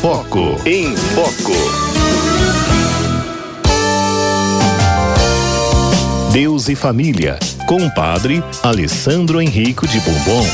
Foco. 0.00 0.56
Em 0.66 0.96
Foco. 0.96 1.52
Deus 6.32 6.68
e 6.68 6.74
Família, 6.74 7.38
com 7.68 7.76
o 7.76 7.94
padre 7.94 8.42
Alessandro 8.62 9.40
Henrico 9.40 9.86
de 9.86 10.00
Bombom. 10.00 10.44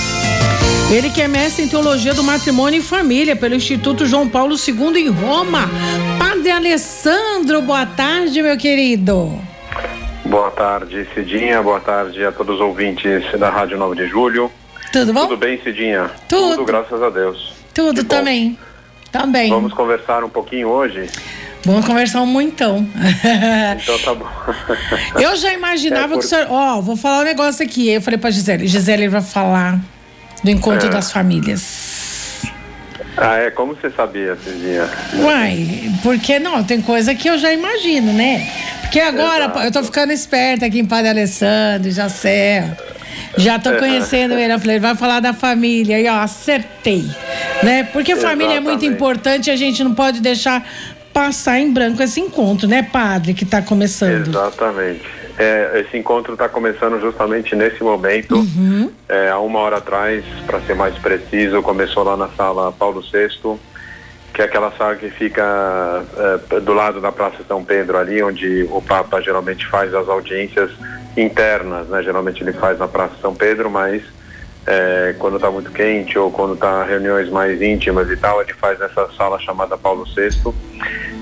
Ele 0.91 1.09
que 1.09 1.23
é 1.23 1.29
mestre 1.29 1.65
em 1.65 1.69
teologia 1.69 2.13
do 2.13 2.23
matrimônio 2.23 2.81
e 2.81 2.83
família 2.83 3.37
pelo 3.37 3.55
Instituto 3.55 4.05
João 4.07 4.29
Paulo 4.29 4.57
II 4.57 4.99
em 4.99 5.09
Roma. 5.09 5.69
Padre 6.19 6.51
Alessandro, 6.51 7.63
boa 7.63 7.87
tarde, 7.87 8.43
meu 8.43 8.57
querido. 8.59 9.39
Boa 10.27 10.51
tarde, 10.51 11.07
Cidinha. 11.15 11.63
Boa 11.63 11.81
tarde 11.81 12.25
a 12.25 12.33
todos 12.33 12.57
os 12.57 12.61
ouvintes 12.61 13.25
da 13.39 13.49
Rádio 13.49 13.79
9 13.79 13.97
de 13.97 14.09
Julho. 14.09 14.51
Tudo 14.93 15.13
bom? 15.15 15.23
Tudo 15.23 15.37
bem, 15.39 15.59
Cidinha? 15.63 16.11
Tudo. 16.29 16.57
Tudo, 16.57 16.65
graças 16.65 17.03
a 17.03 17.09
Deus. 17.09 17.55
Tudo 17.73 18.05
também. 18.05 18.59
Também. 19.13 19.49
Vamos 19.51 19.73
conversar 19.73 20.23
um 20.25 20.29
pouquinho 20.29 20.69
hoje? 20.69 21.07
Vamos 21.65 21.85
conversar 21.87 22.23
um 22.23 22.27
montão. 22.27 22.87
Então 23.83 23.99
tá 23.99 24.15
bom. 24.15 24.27
Eu 25.21 25.37
já 25.37 25.53
imaginava 25.53 26.15
É, 26.15 26.19
que 26.19 26.25
o 26.25 26.29
senhor. 26.29 26.47
Ó, 26.51 26.81
vou 26.81 26.97
falar 26.97 27.21
um 27.21 27.25
negócio 27.25 27.65
aqui. 27.65 27.89
Eu 27.89 28.01
falei 28.03 28.19
pra 28.19 28.31
Gisele. 28.31 28.67
Gisele 28.67 29.09
vai 29.09 29.21
falar 29.23 29.79
do 30.45 30.51
encontro 30.51 30.87
É. 30.87 30.91
das 30.91 31.11
famílias. 31.13 32.43
ah, 33.17 33.37
é? 33.37 33.51
Como 33.51 33.75
você 33.75 33.91
sabia, 33.91 34.37
Cidinha? 34.37 34.89
Uai, 35.21 35.93
porque 36.03 36.39
não, 36.39 36.63
tem 36.63 36.81
coisa 36.81 37.15
que 37.15 37.29
eu 37.29 37.37
já 37.39 37.53
imagino, 37.53 38.13
né? 38.13 38.47
Porque 38.83 39.01
agora 39.01 39.45
Exato. 39.47 39.59
eu 39.61 39.73
tô 39.73 39.83
ficando 39.85 40.13
esperta 40.13 40.67
aqui 40.67 40.79
em 40.79 40.87
Padre 40.87 41.09
Alessandro, 41.11 41.91
já 41.91 42.09
sei. 42.09 42.63
Já 43.37 43.59
tô 43.59 43.75
conhecendo 43.77 44.35
ele. 44.35 44.53
Eu 44.53 44.59
falei, 44.59 44.77
ele 44.77 44.83
vai 44.83 44.95
falar 44.95 45.21
da 45.21 45.33
família. 45.33 46.01
E 46.01 46.09
ó, 46.09 46.21
acertei. 46.21 47.05
Né? 47.63 47.85
Porque 47.85 48.17
família 48.17 48.57
é 48.57 48.61
muito 48.61 48.85
importante 48.85 49.49
e 49.49 49.51
a 49.51 49.57
gente 49.57 49.83
não 49.83 49.95
pode 49.95 50.21
deixar 50.21 50.67
passar 51.13 51.59
em 51.59 51.73
branco 51.73 52.01
esse 52.01 52.21
encontro, 52.21 52.69
né, 52.69 52.81
padre, 52.81 53.35
que 53.35 53.45
tá 53.45 53.61
começando. 53.61 54.29
Exatamente. 54.29 55.03
É, 55.37 55.85
esse 55.85 55.97
encontro 55.97 56.35
está 56.35 56.49
começando 56.49 57.01
justamente 57.01 57.55
nesse 57.57 57.83
momento. 57.83 58.37
Uhum. 58.37 58.91
É, 59.09 59.29
há 59.29 59.39
uma 59.39 59.61
hora 59.61 59.79
atrás, 59.79 60.25
para 60.47 60.61
ser 60.61 60.75
mais 60.75 60.97
preciso, 60.97 61.63
começou 61.63 62.05
lá 62.05 62.17
na 62.17 62.29
sala 62.31 62.73
Paulo 62.73 63.01
VI, 63.01 63.59
que 64.33 64.43
é 64.43 64.45
aquela 64.45 64.73
sala 64.73 64.97
que 64.97 65.11
fica 65.11 66.05
é, 66.53 66.61
do 66.61 66.73
lado 66.73 67.01
da 67.01 67.11
Praça 67.11 67.39
São 67.47 67.65
Pedro, 67.65 67.99
ali 67.99 68.23
onde 68.23 68.69
o 68.71 68.83
Papa 68.83 69.21
geralmente 69.21 69.67
faz 69.67 69.95
as 69.95 70.09
audiências 70.09 70.71
internas, 71.17 71.89
né? 71.89 72.03
Geralmente 72.03 72.43
ele 72.43 72.53
faz 72.53 72.79
na 72.79 72.89
Praça 72.89 73.15
São 73.21 73.35
Pedro, 73.35 73.71
mas 73.71 74.03
é, 74.67 75.15
quando 75.19 75.37
está 75.37 75.51
muito 75.51 75.71
quente 75.71 76.19
ou 76.19 76.31
quando 76.31 76.55
está 76.55 76.85
reuniões 76.85 77.31
mais 77.31 77.61
íntimas 77.63 78.11
e 78.11 78.17
tal, 78.17 78.43
ele 78.43 78.53
faz 78.55 78.79
nessa 78.79 79.09
sala 79.17 79.39
chamada 79.39 79.79
Paulo 79.79 80.05
VI. 80.05 80.53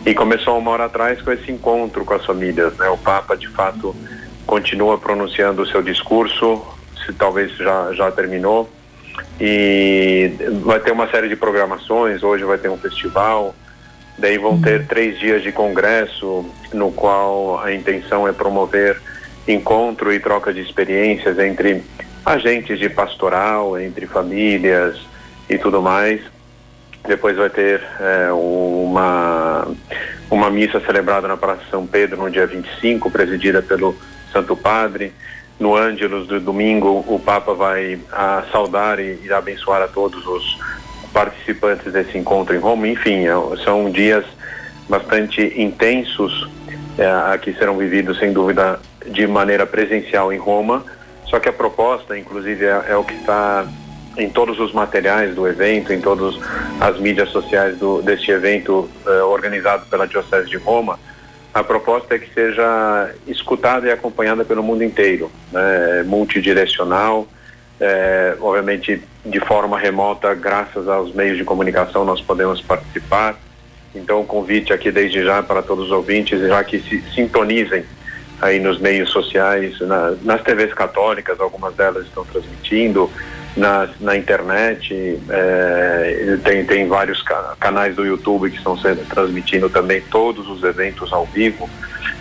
E 0.04 0.14
começou 0.14 0.58
uma 0.58 0.70
hora 0.72 0.86
atrás 0.86 1.20
com 1.22 1.32
esse 1.32 1.50
encontro 1.50 2.04
com 2.04 2.14
as 2.14 2.24
famílias, 2.24 2.76
né? 2.76 2.88
O 2.88 2.98
Papa, 2.98 3.36
de 3.36 3.48
fato, 3.48 3.94
continua 4.46 4.98
pronunciando 4.98 5.62
o 5.62 5.66
seu 5.66 5.82
discurso, 5.82 6.62
se 7.04 7.12
talvez 7.12 7.56
já, 7.56 7.92
já 7.92 8.10
terminou, 8.10 8.70
e 9.40 10.32
vai 10.62 10.80
ter 10.80 10.92
uma 10.92 11.08
série 11.08 11.28
de 11.28 11.36
programações, 11.36 12.22
hoje 12.22 12.44
vai 12.44 12.58
ter 12.58 12.68
um 12.68 12.76
festival, 12.76 13.54
daí 14.18 14.38
vão 14.38 14.60
ter 14.60 14.86
três 14.86 15.18
dias 15.18 15.42
de 15.42 15.52
congresso, 15.52 16.44
no 16.72 16.90
qual 16.90 17.60
a 17.60 17.72
intenção 17.72 18.26
é 18.26 18.32
promover 18.32 19.00
encontro 19.46 20.12
e 20.12 20.20
troca 20.20 20.52
de 20.52 20.60
experiências 20.60 21.38
entre 21.38 21.82
agentes 22.24 22.78
de 22.78 22.88
pastoral, 22.88 23.78
entre 23.78 24.06
famílias 24.06 24.98
e 25.48 25.56
tudo 25.58 25.80
mais. 25.80 26.20
Depois 27.06 27.36
vai 27.36 27.48
ter 27.48 27.80
é, 28.00 28.32
uma, 28.32 29.68
uma 30.28 30.50
missa 30.50 30.80
celebrada 30.80 31.28
na 31.28 31.36
Praça 31.36 31.62
São 31.70 31.86
Pedro 31.86 32.22
no 32.22 32.30
dia 32.30 32.46
25, 32.46 33.10
presidida 33.10 33.62
pelo 33.62 33.96
Santo 34.32 34.56
Padre. 34.56 35.12
No 35.58 35.76
Ângelus 35.76 36.26
do 36.26 36.40
domingo, 36.40 37.04
o 37.06 37.18
Papa 37.18 37.54
vai 37.54 37.98
a, 38.12 38.42
saudar 38.50 38.98
e, 38.98 39.20
e 39.24 39.32
abençoar 39.32 39.80
a 39.82 39.88
todos 39.88 40.26
os 40.26 40.58
participantes 41.12 41.92
desse 41.92 42.18
encontro 42.18 42.54
em 42.54 42.58
Roma. 42.58 42.88
Enfim, 42.88 43.26
é- 43.26 43.64
são 43.64 43.90
dias 43.90 44.24
bastante 44.88 45.40
intensos 45.56 46.48
é, 46.98 47.38
que 47.38 47.52
serão 47.54 47.76
vividos, 47.76 48.18
sem 48.18 48.32
dúvida, 48.32 48.80
de 49.08 49.26
maneira 49.26 49.66
presencial 49.66 50.32
em 50.32 50.38
Roma. 50.38 50.84
Só 51.26 51.40
que 51.40 51.48
a 51.48 51.52
proposta, 51.52 52.18
inclusive, 52.18 52.64
é, 52.64 52.84
é 52.88 52.96
o 52.96 53.04
que 53.04 53.14
está 53.14 53.66
em 54.16 54.30
todos 54.30 54.58
os 54.58 54.72
materiais 54.72 55.34
do 55.34 55.46
evento, 55.46 55.92
em 55.92 56.00
todas 56.00 56.34
as 56.80 56.98
mídias 56.98 57.28
sociais 57.30 57.76
do, 57.76 58.00
deste 58.00 58.30
evento 58.30 58.88
eh, 59.06 59.22
organizado 59.22 59.84
pela 59.86 60.06
Diocese 60.06 60.48
de 60.48 60.56
Roma, 60.56 60.98
a 61.52 61.62
proposta 61.62 62.14
é 62.14 62.18
que 62.18 62.32
seja 62.32 63.14
escutada 63.26 63.86
e 63.86 63.90
acompanhada 63.90 64.44
pelo 64.44 64.62
mundo 64.62 64.82
inteiro, 64.82 65.30
né? 65.52 66.02
multidirecional, 66.04 67.26
eh, 67.80 68.36
obviamente 68.40 69.02
de 69.24 69.40
forma 69.40 69.78
remota, 69.78 70.34
graças 70.34 70.88
aos 70.88 71.14
meios 71.14 71.36
de 71.36 71.44
comunicação 71.44 72.04
nós 72.04 72.20
podemos 72.20 72.60
participar. 72.60 73.36
Então 73.94 74.20
o 74.20 74.24
convite 74.24 74.72
aqui 74.72 74.90
desde 74.90 75.24
já 75.24 75.42
para 75.42 75.62
todos 75.62 75.86
os 75.86 75.90
ouvintes, 75.90 76.40
já 76.40 76.62
que 76.62 76.78
se 76.78 77.02
sintonizem 77.14 77.84
aí 78.40 78.58
nos 78.60 78.78
meios 78.78 79.10
sociais, 79.10 79.78
na- 79.80 80.14
nas 80.22 80.42
TVs 80.42 80.74
católicas, 80.74 81.40
algumas 81.40 81.74
delas 81.74 82.06
estão 82.06 82.24
transmitindo, 82.24 83.10
na, 83.56 83.88
na 84.00 84.14
internet, 84.14 85.18
eh, 85.30 86.38
tem, 86.44 86.64
tem 86.66 86.86
vários 86.86 87.22
ca- 87.22 87.56
canais 87.58 87.96
do 87.96 88.04
YouTube 88.04 88.50
que 88.50 88.58
estão 88.58 88.76
sendo 88.76 89.02
transmitindo 89.08 89.70
também 89.70 90.02
todos 90.10 90.46
os 90.46 90.62
eventos 90.62 91.10
ao 91.10 91.24
vivo. 91.24 91.70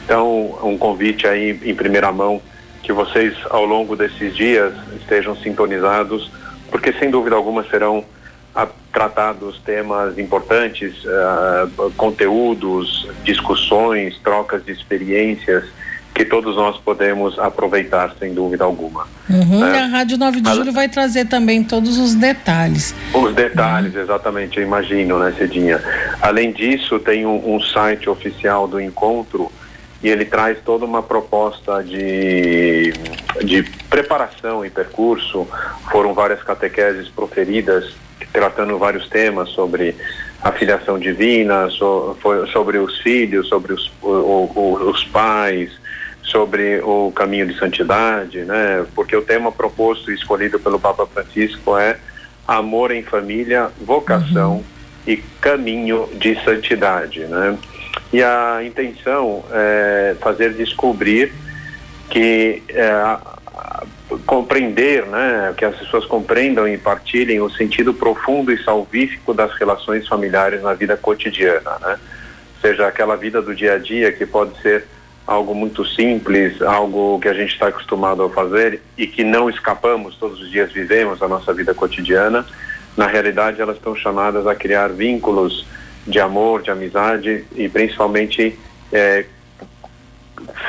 Então, 0.06 0.58
um 0.64 0.78
convite 0.78 1.28
aí 1.28 1.60
em 1.64 1.76
primeira 1.76 2.10
mão 2.12 2.42
que 2.82 2.94
vocês 2.94 3.36
ao 3.50 3.66
longo 3.66 3.98
desses 3.98 4.34
dias 4.34 4.74
estejam 5.02 5.36
sintonizados, 5.36 6.32
porque 6.72 6.94
sem 6.94 7.10
dúvida 7.12 7.36
alguma 7.36 7.64
serão 7.66 8.06
ah, 8.56 8.68
tratados 8.94 9.60
temas 9.66 10.18
importantes, 10.18 10.94
ah, 11.06 11.68
conteúdos, 11.98 13.10
discussões, 13.26 14.18
trocas 14.20 14.64
de 14.64 14.72
experiências 14.72 15.66
que 16.16 16.24
todos 16.24 16.56
nós 16.56 16.78
podemos 16.78 17.38
aproveitar 17.38 18.16
sem 18.18 18.34
dúvida 18.34 18.64
alguma. 18.64 19.06
Uhum, 19.30 19.66
É. 19.66 19.76
E 19.76 19.80
a 19.80 19.86
Rádio 19.88 20.18
9 20.18 20.40
de 20.40 20.50
Julho 20.54 20.72
vai 20.72 20.88
trazer 20.88 21.26
também 21.26 21.62
todos 21.62 21.98
os 21.98 22.16
detalhes. 22.16 22.96
Os 23.14 23.36
detalhes, 23.36 23.94
exatamente, 23.96 24.58
eu 24.58 24.64
imagino, 24.64 25.20
né, 25.20 25.34
Cedinha? 25.38 25.82
Além 26.22 26.54
disso, 26.54 27.00
tem 27.00 27.26
um, 27.26 27.56
um 27.56 27.60
site 27.60 28.10
oficial 28.10 28.66
do 28.66 28.80
encontro 28.80 29.52
e 30.02 30.08
ele 30.08 30.24
traz 30.24 30.58
toda 30.64 30.86
uma 30.86 31.04
proposta 31.04 31.84
de, 31.84 32.94
de 33.44 33.64
preparação 33.90 34.66
e 34.66 34.70
percurso. 34.70 35.46
Foram 35.92 36.14
várias 36.14 36.42
catequeses 36.42 37.10
proferidas 37.10 37.94
tratando 38.32 38.78
vários 38.78 39.10
temas 39.10 39.50
sobre 39.50 39.94
a 40.42 40.52
filiação 40.54 40.98
divina, 40.98 41.70
so- 41.72 42.16
sobre 42.54 42.78
os 42.78 43.00
filhos, 43.02 43.48
sobre 43.50 43.74
os, 43.74 43.92
o- 44.02 44.08
o- 44.56 44.90
os 44.90 45.04
pais, 45.06 45.72
sobre 46.26 46.82
o 46.82 47.12
caminho 47.12 47.48
de 47.48 47.58
santidade, 47.58 48.40
né? 48.44 48.86
Porque 48.96 49.16
o 49.16 49.22
tema 49.22 49.52
proposto 49.52 50.12
e 50.12 50.16
escolhido 50.16 50.60
pelo 50.60 50.80
Papa 50.80 51.06
Francisco 51.06 51.78
é 51.78 51.98
amor 52.48 52.92
em 52.92 53.04
família, 53.04 53.70
vocação 53.82 54.64
e 55.08 55.18
caminho 55.40 56.10
de 56.14 56.36
santidade, 56.44 57.20
né? 57.22 57.58
E 58.12 58.22
a 58.24 58.62
intenção 58.64 59.44
é 59.52 60.16
fazer 60.20 60.54
descobrir 60.54 61.32
que 62.10 62.62
é, 62.70 63.18
compreender, 64.26 65.06
né, 65.06 65.54
que 65.58 65.66
as 65.66 65.76
pessoas 65.76 66.06
compreendam 66.06 66.68
e 66.68 66.78
partilhem 66.78 67.42
o 67.42 67.50
sentido 67.50 67.94
profundo 67.94 68.52
e 68.52 68.64
salvífico 68.64 69.34
das 69.34 69.54
relações 69.58 70.08
familiares 70.08 70.62
na 70.62 70.74
vida 70.74 70.96
cotidiana, 70.96 71.78
né? 71.82 71.98
Seja 72.62 72.88
aquela 72.88 73.16
vida 73.16 73.42
do 73.42 73.54
dia 73.54 73.74
a 73.74 73.78
dia 73.78 74.12
que 74.12 74.26
pode 74.26 74.60
ser 74.62 74.86
algo 75.26 75.56
muito 75.56 75.86
simples, 75.86 76.62
algo 76.62 77.20
que 77.20 77.28
a 77.28 77.34
gente 77.34 77.54
está 77.54 77.68
acostumado 77.68 78.24
a 78.24 78.30
fazer 78.30 78.82
e 78.98 79.08
que 79.08 79.24
não 79.24 79.50
escapamos, 79.50 80.16
todos 80.16 80.40
os 80.40 80.52
dias 80.52 80.72
vivemos 80.72 81.22
a 81.22 81.28
nossa 81.28 81.54
vida 81.54 81.74
cotidiana. 81.74 82.46
Na 82.96 83.08
realidade, 83.08 83.62
elas 83.62 83.78
estão 83.78 83.96
chamadas 83.96 84.46
a 84.48 84.56
criar 84.56 84.90
vínculos 84.90 85.66
de 86.06 86.20
amor, 86.20 86.62
de 86.62 86.70
amizade 86.70 87.44
e 87.56 87.68
principalmente 87.68 88.58
eh, 88.94 89.26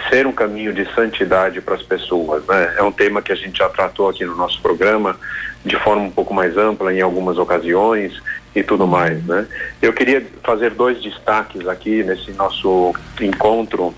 ser 0.08 0.26
um 0.26 0.32
caminho 0.32 0.72
de 0.72 0.84
santidade 0.94 1.60
para 1.60 1.74
as 1.74 1.82
pessoas. 1.82 2.44
Né? 2.46 2.74
É 2.78 2.82
um 2.82 2.92
tema 2.92 3.20
que 3.20 3.32
a 3.32 3.36
gente 3.36 3.58
já 3.58 3.68
tratou 3.68 4.08
aqui 4.08 4.24
no 4.24 4.36
nosso 4.36 4.60
programa 4.62 5.18
de 5.64 5.76
forma 5.76 6.02
um 6.02 6.10
pouco 6.10 6.32
mais 6.32 6.56
ampla 6.56 6.94
em 6.94 7.00
algumas 7.00 7.38
ocasiões 7.38 8.20
e 8.54 8.62
tudo 8.62 8.86
mais. 8.86 9.22
Né? 9.24 9.46
Eu 9.82 9.92
queria 9.92 10.24
fazer 10.42 10.70
dois 10.70 11.02
destaques 11.02 11.66
aqui 11.68 12.02
nesse 12.02 12.32
nosso 12.32 12.94
encontro, 13.20 13.94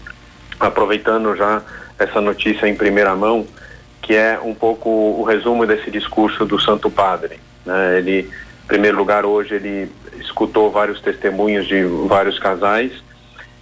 aproveitando 0.58 1.34
já 1.37 1.62
essa 1.99 2.20
notícia 2.20 2.66
em 2.66 2.75
primeira 2.75 3.14
mão, 3.14 3.46
que 4.02 4.14
é 4.14 4.38
um 4.43 4.55
pouco 4.55 4.88
o 4.88 5.22
resumo 5.22 5.66
desse 5.66 5.90
discurso 5.90 6.44
do 6.46 6.60
Santo 6.60 6.90
Padre. 6.90 7.40
Né? 7.64 7.99
Ele 7.99 8.31
primeiro 8.69 8.99
lugar, 8.99 9.25
hoje 9.25 9.55
ele 9.55 9.90
escutou 10.20 10.70
vários 10.70 11.00
testemunhos 11.00 11.66
de 11.66 11.82
vários 12.06 12.38
casais 12.38 12.93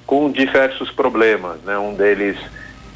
com 0.05 0.31
diversos 0.31 0.91
problemas, 0.91 1.59
né? 1.65 1.79
Um 1.79 1.95
deles 1.95 2.37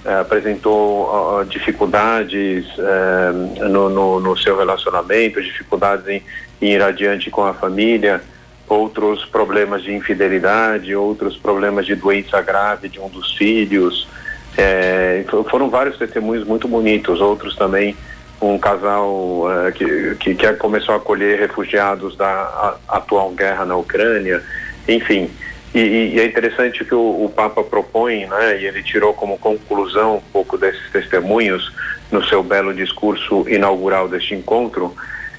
eh, 0.05 0.21
apresentou 0.21 1.09
uh, 1.09 1.45
dificuldades 1.45 2.67
uh, 2.79 3.69
no, 3.69 3.89
no, 3.89 4.21
no, 4.21 4.37
seu 4.37 4.57
relacionamento, 4.57 5.43
dificuldades 5.43 6.07
em, 6.09 6.23
em, 6.61 6.73
ir 6.73 6.83
adiante 6.83 7.31
com 7.31 7.45
a 7.45 7.55
família, 7.55 8.23
outros 8.71 9.25
problemas 9.27 9.83
de 9.83 9.93
infidelidade, 9.93 10.95
outros 10.95 11.37
problemas 11.37 11.85
de 11.85 11.95
doença 11.95 12.41
grave 12.41 12.89
de 12.89 13.01
um 13.01 13.09
dos 13.09 13.37
filhos. 13.37 14.09
Eh, 14.57 15.25
foram 15.51 15.69
vários 15.69 15.99
testemunhos 15.99 16.47
muito 16.47 16.69
bonitos, 16.69 17.21
outros 17.21 17.57
também 17.57 17.97
um 18.41 18.59
casal 18.59 19.45
que, 19.75 20.15
que, 20.19 20.35
que, 20.35 20.53
começou 20.55 20.95
a 20.95 20.99
acolher 20.99 21.39
refugiados 21.39 22.17
da 22.17 22.27
a, 22.27 22.97
atual 22.97 23.31
guerra 23.33 23.67
na 23.67 23.77
Ucrânia, 23.77 24.43
enfim. 24.89 25.31
E, 25.75 25.79
e, 26.15 26.21
é 26.21 26.25
interessante 26.25 26.85
que 26.85 26.95
o, 26.95 27.25
o, 27.25 27.29
Papa 27.29 27.63
propõe, 27.63 28.27
né, 28.27 28.61
e 28.61 28.67
ele 28.67 28.83
tirou 28.83 29.15
como 29.15 29.39
conclusão 29.39 30.17
um 30.17 30.33
pouco 30.33 30.59
desses 30.59 30.91
testemunhos 30.91 31.73
no 32.11 32.25
seu 32.25 32.43
belo 32.43 32.75
discurso 32.75 33.49
inaugural 33.49 34.09
deste 34.09 34.35
encontro, 34.35 34.97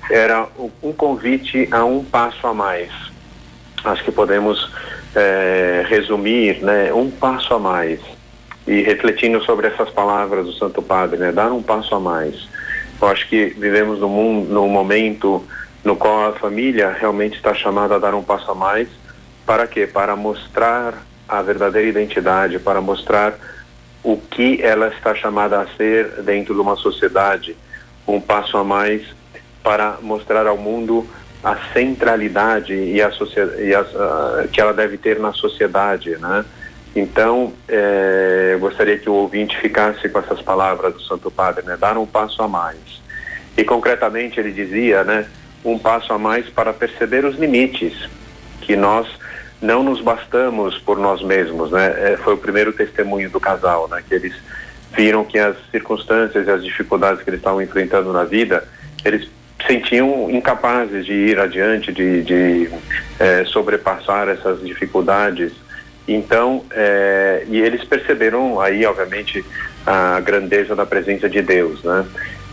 era 0.09 0.47
um 0.81 0.93
convite 0.93 1.67
a 1.71 1.83
um 1.83 2.03
passo 2.03 2.47
a 2.47 2.53
mais. 2.53 3.10
Acho 3.83 4.03
que 4.03 4.11
podemos 4.11 4.71
é, 5.15 5.83
resumir, 5.87 6.61
né, 6.61 6.93
um 6.93 7.09
passo 7.09 7.53
a 7.53 7.59
mais. 7.59 7.99
E 8.67 8.81
refletindo 8.83 9.43
sobre 9.43 9.67
essas 9.67 9.89
palavras 9.89 10.45
do 10.45 10.53
Santo 10.53 10.81
Padre, 10.81 11.17
né, 11.17 11.31
dar 11.31 11.51
um 11.51 11.63
passo 11.63 11.95
a 11.95 11.99
mais. 11.99 12.47
Eu 13.01 13.07
acho 13.07 13.27
que 13.27 13.45
vivemos 13.47 13.99
num, 13.99 14.09
mundo, 14.09 14.53
num 14.53 14.67
momento 14.67 15.43
no 15.83 15.95
qual 15.95 16.29
a 16.29 16.33
família 16.33 16.91
realmente 16.91 17.35
está 17.35 17.53
chamada 17.53 17.95
a 17.95 17.99
dar 17.99 18.13
um 18.13 18.21
passo 18.21 18.51
a 18.51 18.55
mais 18.55 18.87
para 19.45 19.67
quê? 19.67 19.87
Para 19.87 20.15
mostrar 20.15 21.05
a 21.27 21.41
verdadeira 21.41 21.87
identidade, 21.87 22.59
para 22.59 22.79
mostrar 22.79 23.37
o 24.03 24.17
que 24.17 24.61
ela 24.61 24.87
está 24.87 25.13
chamada 25.15 25.59
a 25.59 25.67
ser 25.75 26.21
dentro 26.21 26.53
de 26.53 26.61
uma 26.61 26.75
sociedade. 26.75 27.55
Um 28.07 28.19
passo 28.19 28.57
a 28.57 28.63
mais 28.63 29.01
para 29.63 29.97
mostrar 30.01 30.47
ao 30.47 30.57
mundo 30.57 31.07
a 31.43 31.57
centralidade 31.73 32.73
e 32.73 33.01
a, 33.01 33.11
e 33.59 33.73
a 33.73 33.81
uh, 33.81 34.47
que 34.49 34.61
ela 34.61 34.73
deve 34.73 34.97
ter 34.97 35.19
na 35.19 35.33
sociedade, 35.33 36.17
né? 36.17 36.45
Então, 36.95 37.53
eh, 37.69 38.51
eu 38.53 38.59
gostaria 38.59 38.97
que 38.97 39.09
o 39.09 39.13
ouvinte 39.13 39.57
ficasse 39.61 40.09
com 40.09 40.19
essas 40.19 40.41
palavras 40.41 40.93
do 40.93 41.01
Santo 41.01 41.31
Padre, 41.31 41.65
né? 41.65 41.77
Dar 41.79 41.97
um 41.97 42.05
passo 42.05 42.43
a 42.43 42.49
mais. 42.49 43.01
E 43.57 43.63
concretamente 43.63 44.39
ele 44.39 44.51
dizia, 44.51 45.03
né? 45.03 45.25
Um 45.63 45.79
passo 45.79 46.11
a 46.11 46.17
mais 46.17 46.49
para 46.49 46.73
perceber 46.73 47.23
os 47.23 47.38
limites 47.38 48.09
que 48.59 48.75
nós 48.75 49.07
não 49.61 49.83
nos 49.83 50.01
bastamos 50.01 50.77
por 50.79 50.97
nós 50.99 51.23
mesmos, 51.23 51.71
né? 51.71 52.11
É, 52.11 52.17
foi 52.17 52.33
o 52.33 52.38
primeiro 52.38 52.73
testemunho 52.73 53.29
do 53.29 53.39
casal, 53.39 53.88
né? 53.88 54.03
Que 54.05 54.15
eles 54.15 54.35
viram 54.93 55.23
que 55.23 55.39
as 55.39 55.55
circunstâncias 55.71 56.45
e 56.45 56.51
as 56.51 56.61
dificuldades 56.61 57.23
que 57.23 57.29
eles 57.29 57.39
estavam 57.39 57.61
enfrentando 57.61 58.11
na 58.11 58.25
vida, 58.25 58.67
eles 59.05 59.29
sentiam 59.65 60.29
incapazes 60.29 61.05
de 61.05 61.13
ir 61.13 61.39
adiante, 61.39 61.91
de, 61.91 62.23
de 62.23 62.69
é, 63.19 63.43
sobrepassar 63.45 64.27
essas 64.29 64.61
dificuldades. 64.61 65.53
Então, 66.07 66.65
é, 66.71 67.45
e 67.47 67.59
eles 67.59 67.83
perceberam 67.83 68.59
aí, 68.59 68.85
obviamente, 68.85 69.45
a 69.85 70.19
grandeza 70.19 70.75
da 70.75 70.85
presença 70.85 71.29
de 71.29 71.41
Deus, 71.41 71.83
né? 71.83 72.05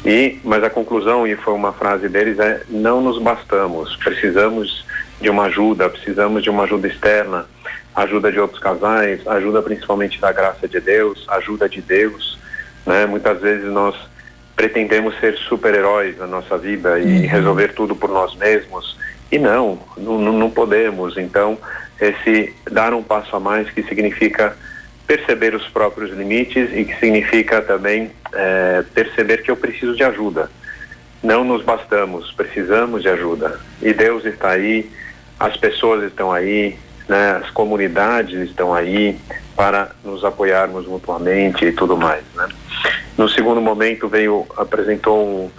E, 0.05 0.39
mas 0.45 0.63
a 0.63 0.71
conclusão, 0.71 1.27
e 1.27 1.35
foi 1.37 1.55
uma 1.55 1.73
frase 1.73 2.09
deles, 2.09 2.39
é: 2.39 2.63
não 2.69 3.01
nos 3.01 3.21
bastamos, 3.21 3.97
precisamos 3.97 4.87
de 5.21 5.29
uma 5.29 5.45
ajuda, 5.45 5.89
precisamos 5.89 6.43
de 6.43 6.51
uma 6.51 6.65
ajuda 6.65 6.87
externa, 6.87 7.47
ajuda 7.95 8.31
de 8.31 8.39
outros 8.39 8.61
casais, 8.61 9.27
ajuda 9.27 9.61
principalmente 9.61 10.21
da 10.21 10.31
graça 10.31 10.69
de 10.69 10.81
Deus, 10.81 11.27
ajuda 11.29 11.69
de 11.69 11.81
Deus, 11.81 12.39
né? 12.87 13.07
Muitas 13.07 13.41
vezes 13.41 13.67
nós 13.67 13.97
pretendemos 14.59 15.17
ser 15.21 15.37
super-heróis 15.37 16.19
na 16.19 16.27
nossa 16.27 16.59
vida 16.59 16.99
e 16.99 17.05
uhum. 17.05 17.29
resolver 17.29 17.69
tudo 17.75 17.95
por 17.95 18.11
nós 18.11 18.35
mesmos 18.35 18.99
e 19.31 19.39
não, 19.39 19.79
não, 19.97 20.19
não 20.19 20.51
podemos. 20.51 21.17
Então, 21.17 21.57
esse 22.01 22.53
dar 22.69 22.93
um 22.93 23.01
passo 23.01 23.37
a 23.37 23.41
mais 23.41 23.71
que 23.71 23.85
significa 23.85 24.57
perceber 25.07 25.55
os 25.55 25.69
próprios 25.69 26.11
limites 26.11 26.71
e 26.75 26.85
que 26.85 26.99
significa 26.99 27.63
também 27.63 28.11
é, 28.33 28.83
perceber 28.93 29.43
que 29.43 29.51
eu 29.53 29.57
preciso 29.57 29.95
de 29.95 30.03
ajuda. 30.03 30.51
Não 31.23 31.45
nos 31.45 31.63
bastamos, 31.63 32.33
precisamos 32.33 33.03
de 33.03 33.09
ajuda. 33.11 33.61
E 33.81 33.93
Deus 33.93 34.25
está 34.25 34.51
aí, 34.51 34.91
as 35.39 35.57
pessoas 35.57 36.03
estão 36.03 36.33
aí, 36.33 36.77
né, 37.09 37.41
as 37.45 37.49
comunidades 37.51 38.51
estão 38.51 38.75
aí 38.75 39.17
para 39.55 39.93
nos 40.05 40.25
apoiarmos 40.25 40.85
mutuamente 40.85 41.65
e 41.65 41.71
tudo 41.71 41.97
mais. 41.97 42.25
Né? 42.35 42.49
No 43.19 43.29
segundo 43.29 43.61
momento 43.61 44.07
veio 44.07 44.47
apresentou 44.57 45.27
um, 45.27 45.51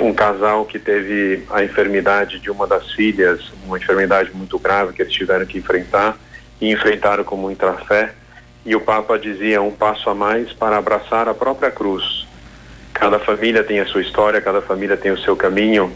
um 0.00 0.14
casal 0.14 0.64
que 0.64 0.78
teve 0.78 1.44
a 1.50 1.62
enfermidade 1.62 2.40
de 2.40 2.50
uma 2.50 2.66
das 2.66 2.90
filhas, 2.92 3.52
uma 3.66 3.76
enfermidade 3.76 4.30
muito 4.34 4.58
grave 4.58 4.94
que 4.94 5.02
eles 5.02 5.12
tiveram 5.12 5.44
que 5.44 5.58
enfrentar 5.58 6.16
e 6.58 6.72
enfrentaram 6.72 7.22
com 7.22 7.36
muita 7.36 7.74
fé. 7.74 8.14
E 8.64 8.74
o 8.74 8.80
Papa 8.80 9.18
dizia 9.18 9.60
um 9.60 9.70
passo 9.70 10.08
a 10.08 10.14
mais 10.14 10.54
para 10.54 10.78
abraçar 10.78 11.28
a 11.28 11.34
própria 11.34 11.70
cruz. 11.70 12.26
Cada 12.94 13.18
família 13.18 13.62
tem 13.62 13.78
a 13.78 13.86
sua 13.86 14.00
história, 14.00 14.40
cada 14.40 14.62
família 14.62 14.96
tem 14.96 15.12
o 15.12 15.18
seu 15.18 15.36
caminho 15.36 15.92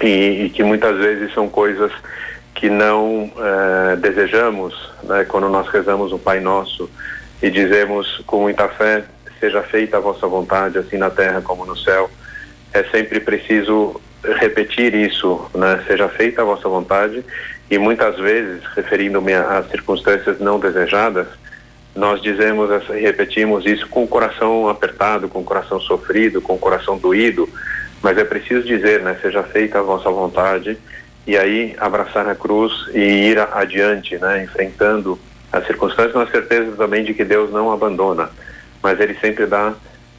e, 0.00 0.44
e 0.44 0.50
que 0.50 0.62
muitas 0.62 0.96
vezes 0.96 1.34
são 1.34 1.48
coisas 1.48 1.90
que 2.54 2.70
não 2.70 3.32
eh, 3.36 3.96
desejamos, 3.96 4.74
né, 5.02 5.24
quando 5.24 5.48
nós 5.48 5.68
rezamos 5.68 6.12
o 6.12 6.18
Pai 6.18 6.38
Nosso 6.38 6.88
e 7.42 7.50
dizemos 7.50 8.22
com 8.26 8.42
muita 8.42 8.68
fé, 8.68 9.04
seja 9.40 9.62
feita 9.62 9.96
a 9.96 10.00
vossa 10.00 10.26
vontade, 10.26 10.78
assim 10.78 10.96
na 10.96 11.10
terra 11.10 11.40
como 11.42 11.64
no 11.64 11.76
céu, 11.76 12.10
é 12.72 12.82
sempre 12.84 13.20
preciso 13.20 14.00
repetir 14.38 14.94
isso, 14.94 15.48
né, 15.54 15.82
seja 15.86 16.08
feita 16.08 16.42
a 16.42 16.44
vossa 16.44 16.68
vontade, 16.68 17.24
e 17.70 17.78
muitas 17.78 18.16
vezes, 18.16 18.62
referindo-me 18.74 19.34
às 19.34 19.68
circunstâncias 19.70 20.38
não 20.40 20.58
desejadas, 20.58 21.26
nós 21.94 22.20
dizemos 22.20 22.70
e 22.90 23.00
repetimos 23.00 23.64
isso 23.64 23.88
com 23.88 24.04
o 24.04 24.08
coração 24.08 24.68
apertado, 24.68 25.28
com 25.28 25.40
o 25.40 25.44
coração 25.44 25.80
sofrido, 25.80 26.42
com 26.42 26.54
o 26.54 26.58
coração 26.58 26.98
doído, 26.98 27.48
mas 28.02 28.18
é 28.18 28.24
preciso 28.24 28.66
dizer, 28.66 29.00
né, 29.02 29.16
seja 29.22 29.42
feita 29.42 29.78
a 29.78 29.82
vossa 29.82 30.10
vontade, 30.10 30.76
e 31.26 31.36
aí 31.36 31.74
abraçar 31.78 32.28
a 32.28 32.34
cruz 32.34 32.72
e 32.94 33.00
ir 33.30 33.38
adiante, 33.38 34.16
né, 34.18 34.44
enfrentando 34.44 35.18
as 35.52 35.66
circunstâncias 35.66 36.14
na 36.14 36.26
certeza 36.26 36.72
também 36.76 37.02
de 37.04 37.14
que 37.14 37.24
Deus 37.24 37.50
não 37.50 37.72
abandona, 37.72 38.30
mas 38.86 39.00
ele 39.00 39.14
sempre 39.20 39.46
dá 39.46 39.74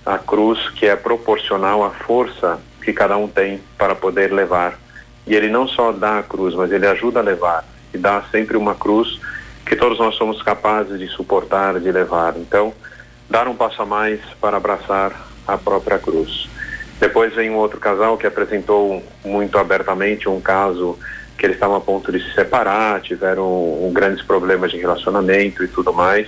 a 0.06 0.18
cruz 0.18 0.70
que 0.72 0.86
é 0.86 0.94
proporcional 0.94 1.86
à 1.86 1.90
força 1.90 2.60
que 2.84 2.92
cada 2.92 3.16
um 3.16 3.26
tem 3.26 3.62
para 3.78 3.96
poder 3.96 4.34
levar. 4.34 4.78
E 5.26 5.34
ele 5.34 5.48
não 5.48 5.66
só 5.70 5.94
dá 5.94 6.20
a 6.20 6.24
cruz, 6.24 6.54
mas 6.54 6.70
ele 6.70 6.86
ajuda 6.86 7.22
a 7.22 7.24
levar 7.24 7.64
e 7.94 7.98
dá 7.98 8.22
sempre 8.30 8.58
uma 8.58 8.76
cruz 8.76 9.22
que 9.66 9.74
todos 9.74 9.98
nós 9.98 10.16
somos 10.16 10.42
capazes 10.44 11.00
de 11.00 11.08
suportar, 11.08 11.80
de 11.80 11.90
levar. 11.90 12.36
Então, 12.36 12.74
dar 13.30 13.48
um 13.48 13.56
passo 13.56 13.82
a 13.82 13.86
mais 13.86 14.20
para 14.42 14.58
abraçar 14.58 15.14
a 15.48 15.58
própria 15.58 15.98
cruz. 15.98 16.50
Depois 17.00 17.34
vem 17.36 17.50
um 17.50 17.56
outro 17.56 17.80
casal 17.80 18.18
que 18.18 18.28
apresentou 18.28 19.02
muito 19.24 19.58
abertamente 19.58 20.28
um 20.28 20.42
caso 20.42 21.00
que 21.38 21.46
eles 21.46 21.56
estavam 21.56 21.78
a 21.78 21.82
ponto 21.82 22.12
de 22.12 22.22
se 22.22 22.36
separar, 22.36 23.00
tiveram 23.00 23.48
um, 23.48 23.94
grandes 23.94 24.26
problemas 24.26 24.72
de 24.72 24.78
relacionamento 24.78 25.64
e 25.64 25.70
tudo 25.70 25.94
mais, 25.94 26.28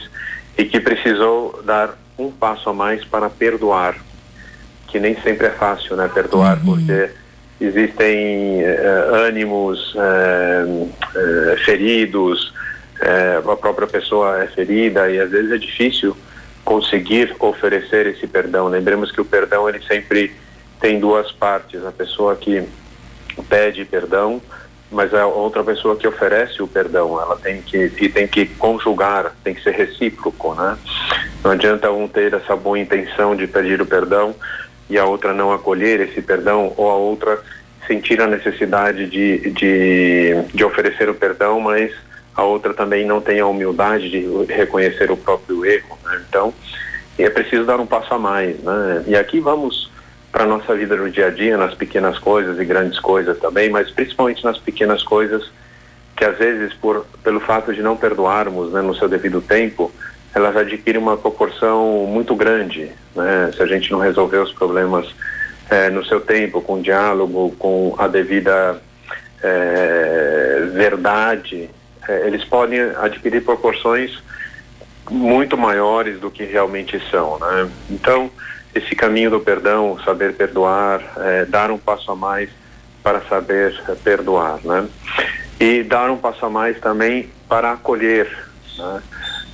e 0.58 0.64
que 0.64 0.80
precisou 0.80 1.62
dar 1.66 1.98
um 2.20 2.32
passo 2.32 2.70
a 2.70 2.74
mais 2.74 3.04
para 3.06 3.30
perdoar, 3.30 3.96
que 4.88 5.00
nem 5.00 5.20
sempre 5.22 5.48
é 5.48 5.52
fácil, 5.52 5.96
né, 5.96 6.10
perdoar, 6.14 6.58
uhum. 6.58 6.76
porque 6.76 7.10
existem 7.62 8.62
uh, 8.64 9.16
ânimos 9.16 9.94
uh, 9.96 10.84
uh, 10.84 11.58
feridos, 11.66 12.54
a 13.02 13.56
própria 13.56 13.88
pessoa 13.88 14.44
é 14.44 14.48
ferida 14.48 15.10
e 15.10 15.22
às 15.22 15.32
vezes 15.32 15.52
é 15.54 15.58
difícil 15.58 16.18
conseguir 16.66 17.34
oferecer 17.40 18.06
esse 18.08 18.28
perdão. 18.28 18.68
Lembremos 18.68 19.10
que 19.10 19.22
o 19.22 19.26
perdão 19.26 19.70
ele 19.70 19.82
sempre 19.88 20.36
tem 20.82 21.00
duas 21.00 21.32
partes, 21.32 21.86
a 21.86 21.94
pessoa 21.94 22.36
que 22.36 22.62
pede 23.48 23.86
perdão, 23.86 24.42
mas 24.92 25.14
a 25.14 25.28
outra 25.28 25.64
pessoa 25.64 25.96
que 25.96 26.08
oferece 26.08 26.62
o 26.64 26.68
perdão, 26.68 27.22
ela 27.22 27.36
tem 27.36 27.62
que 27.62 27.92
e 28.00 28.10
tem 28.10 28.28
que 28.28 28.46
conjugar, 28.46 29.36
tem 29.44 29.54
que 29.54 29.62
ser 29.62 29.72
recíproco, 29.72 30.56
né? 30.56 30.78
Não 31.44 31.52
adianta 31.52 31.92
um 31.92 32.08
ter 32.08 32.34
essa 32.34 32.56
boa 32.56 32.80
intenção 32.80 33.36
de 33.36 33.46
pedir 33.46 33.82
o 33.82 33.86
perdão 33.86 34.36
e 34.90 34.98
a 34.98 35.06
outra 35.06 35.34
não 35.34 35.54
acolher 35.54 36.00
esse 36.00 36.22
perdão 36.22 36.74
ou 36.76 36.90
a 36.90 36.96
outra 36.96 37.40
sentir 37.86 38.22
a 38.22 38.28
necessidade 38.28 39.08
de, 39.08 39.52
de, 39.52 40.44
de 40.54 40.64
oferecer 40.64 41.10
o 41.10 41.16
perdão, 41.16 41.60
mas 41.60 41.92
a 42.36 42.44
outra 42.44 42.74
também 42.74 43.06
não 43.06 43.20
tem 43.20 43.40
a 43.40 43.48
humildade 43.48 44.10
de 44.10 44.54
reconhecer 44.54 45.12
o 45.12 45.18
próprio 45.18 45.66
erro. 45.66 45.98
Né? 46.04 46.22
Então, 46.28 46.54
é 47.18 47.30
preciso 47.30 47.66
dar 47.66 47.80
um 47.80 47.86
passo 47.86 48.14
a 48.14 48.20
mais. 48.20 48.58
Né? 48.60 49.04
E 49.08 49.16
aqui 49.16 49.40
vamos 49.40 49.92
para 50.32 50.46
nossa 50.46 50.76
vida 50.76 50.96
no 50.96 51.10
dia 51.10 51.28
a 51.28 51.30
dia, 51.30 51.58
nas 51.58 51.74
pequenas 51.74 52.20
coisas 52.20 52.60
e 52.60 52.66
grandes 52.66 53.00
coisas 53.00 53.38
também, 53.40 53.70
mas 53.70 53.90
principalmente 53.90 54.44
nas 54.44 54.58
pequenas 54.58 55.04
coisas 55.04 55.50
que 56.16 56.26
às 56.26 56.38
vezes 56.38 56.74
por 56.74 57.06
pelo 57.24 57.40
fato 57.40 57.74
de 57.74 57.82
não 57.82 57.96
perdoarmos 57.96 58.72
né, 58.74 58.82
no 58.82 58.94
seu 58.94 59.08
devido 59.08 59.42
tempo, 59.42 59.92
elas 60.34 60.56
adquirem 60.56 61.02
uma 61.02 61.18
proporção 61.18 62.06
muito 62.08 62.36
grande, 62.36 62.92
né? 63.16 63.52
Se 63.56 63.64
a 63.64 63.66
gente 63.66 63.92
não 63.92 64.00
resolver 64.00 64.38
os 64.38 64.52
problemas 64.54 65.08
é, 65.70 65.90
no 65.90 66.06
seu 66.06 66.20
tempo, 66.22 66.62
com 66.62 66.82
diálogo, 66.82 67.56
com 67.58 67.96
a 67.98 68.08
devida 68.08 68.80
é, 69.42 70.70
verdade, 70.74 71.70
é, 72.08 72.28
eles 72.28 72.44
podem 72.44 72.80
adquirir 72.80 73.44
proporções 73.44 74.22
muito 75.10 75.58
maiores 75.58 76.20
do 76.20 76.30
que 76.30 76.44
realmente 76.44 77.02
são, 77.10 77.40
né? 77.40 77.70
Então, 77.90 78.30
esse 78.74 78.96
caminho 78.96 79.32
do 79.32 79.40
perdão, 79.40 79.98
saber 80.04 80.34
perdoar, 80.34 81.02
é, 81.18 81.46
dar 81.46 81.72
um 81.72 81.78
passo 81.78 82.12
a 82.12 82.16
mais 82.16 82.50
para 83.04 83.22
saber 83.22 83.80
perdoar, 84.04 84.60
né? 84.64 84.88
E 85.60 85.84
dar 85.84 86.10
um 86.10 86.18
passo 86.18 86.46
a 86.46 86.50
mais 86.50 86.80
também 86.80 87.30
para 87.48 87.74
acolher, 87.74 88.28
né? 88.78 89.02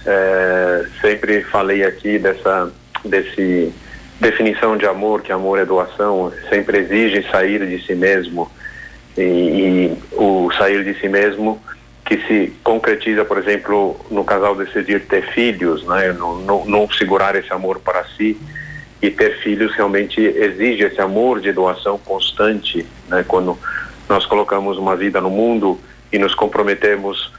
É, 0.06 0.86
sempre 1.02 1.42
falei 1.44 1.84
aqui 1.84 2.20
dessa 2.20 2.72
desse 3.04 3.74
definição 4.20 4.78
de 4.78 4.86
amor, 4.86 5.22
que 5.22 5.32
amor 5.32 5.60
é 5.60 5.66
doação, 5.66 6.32
sempre 6.50 6.80
exige 6.80 7.28
sair 7.30 7.66
de 7.66 7.86
si 7.86 7.96
mesmo 7.96 8.50
e, 9.18 9.22
e 9.22 9.98
o 10.14 10.50
sair 10.58 10.84
de 10.84 11.00
si 11.00 11.08
mesmo 11.08 11.62
que 12.06 12.18
se 12.28 12.54
concretiza, 12.64 13.26
por 13.26 13.38
exemplo, 13.38 14.00
no 14.12 14.24
casal 14.24 14.56
decidir 14.56 15.06
ter 15.08 15.24
filhos, 15.34 15.86
né? 15.88 16.14
não, 16.14 16.38
não, 16.38 16.66
não 16.66 16.90
segurar 16.92 17.36
esse 17.36 17.52
amor 17.52 17.80
para 17.80 18.04
si 18.16 18.40
e 19.06 19.12
ter 19.12 19.38
filhos 19.42 19.74
realmente 19.76 20.20
exige 20.20 20.84
esse 20.84 21.00
amor 21.00 21.40
de 21.40 21.52
doação 21.52 21.98
constante, 21.98 22.86
né? 23.08 23.24
Quando 23.28 23.58
nós 24.10 24.26
colocamos 24.26 24.78
uma 24.78 24.96
vida 24.96 25.22
no 25.22 25.30
mundo 25.30 25.80
e 26.12 26.18
nos 26.18 26.34
comprometemos 26.34 27.32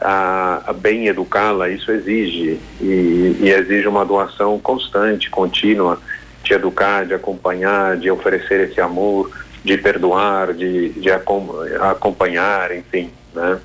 a, 0.00 0.62
a 0.66 0.72
bem 0.72 1.06
educá-la, 1.06 1.70
isso 1.70 1.90
exige 1.90 2.60
e, 2.80 3.36
e, 3.40 3.50
exige 3.50 3.88
uma 3.88 4.04
doação 4.04 4.58
constante, 4.58 5.30
contínua, 5.30 5.98
de 6.42 6.52
educar, 6.52 7.06
de 7.06 7.14
acompanhar, 7.14 7.96
de 7.96 8.10
oferecer 8.10 8.68
esse 8.68 8.80
amor, 8.80 9.30
de 9.64 9.78
perdoar, 9.78 10.52
de, 10.52 10.90
de 10.90 11.10
acompanhar, 11.10 12.70
enfim, 12.76 13.10
né? 13.34 13.58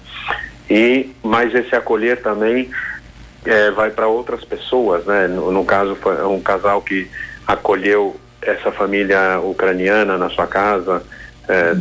E 0.70 1.10
mas 1.22 1.54
esse 1.54 1.76
acolher 1.76 2.22
também 2.22 2.70
é, 3.44 3.70
vai 3.72 3.90
para 3.90 4.08
outras 4.08 4.46
pessoas, 4.46 5.06
né? 5.06 5.28
No, 5.28 5.52
no 5.52 5.66
caso 5.66 5.96
foi 5.96 6.26
um 6.26 6.40
casal 6.40 6.82
que 6.82 7.10
acolheu 7.50 8.16
essa 8.44 8.72
família 8.72 9.40
ucraniana 9.40 10.20
na 10.20 10.30
sua 10.30 10.46
casa 10.46 11.02
é, 11.48 11.74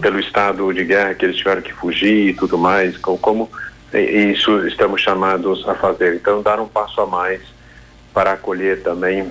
pelo 0.00 0.18
estado 0.18 0.72
de 0.72 0.84
guerra 0.84 1.14
que 1.14 1.26
eles 1.26 1.36
tiveram 1.36 1.60
que 1.60 1.72
fugir 1.72 2.28
e 2.30 2.34
tudo 2.34 2.56
mais, 2.56 2.96
como, 2.96 3.18
como 3.18 3.50
isso 3.92 4.66
estamos 4.66 5.02
chamados 5.02 5.68
a 5.68 5.74
fazer. 5.74 6.14
Então, 6.14 6.40
dar 6.40 6.58
um 6.58 6.66
passo 6.66 6.98
a 7.02 7.06
mais 7.06 7.42
para 8.14 8.32
acolher 8.32 8.82
também 8.82 9.30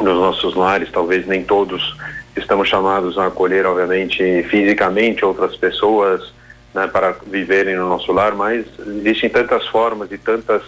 nos 0.00 0.14
nossos 0.14 0.54
lares, 0.54 0.88
talvez 0.92 1.26
nem 1.26 1.42
todos 1.42 1.96
estamos 2.36 2.68
chamados 2.68 3.18
a 3.18 3.26
acolher, 3.26 3.66
obviamente, 3.66 4.44
fisicamente 4.44 5.24
outras 5.24 5.56
pessoas 5.56 6.32
né, 6.72 6.86
para 6.86 7.16
viverem 7.26 7.74
no 7.74 7.88
nosso 7.88 8.12
lar, 8.12 8.36
mas 8.36 8.64
existem 8.86 9.28
tantas 9.28 9.66
formas 9.66 10.12
e 10.12 10.18
tantas 10.18 10.62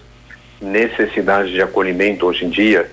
necessidades 0.60 1.52
de 1.52 1.62
acolhimento 1.62 2.26
hoje 2.26 2.44
em 2.44 2.50
dia 2.50 2.90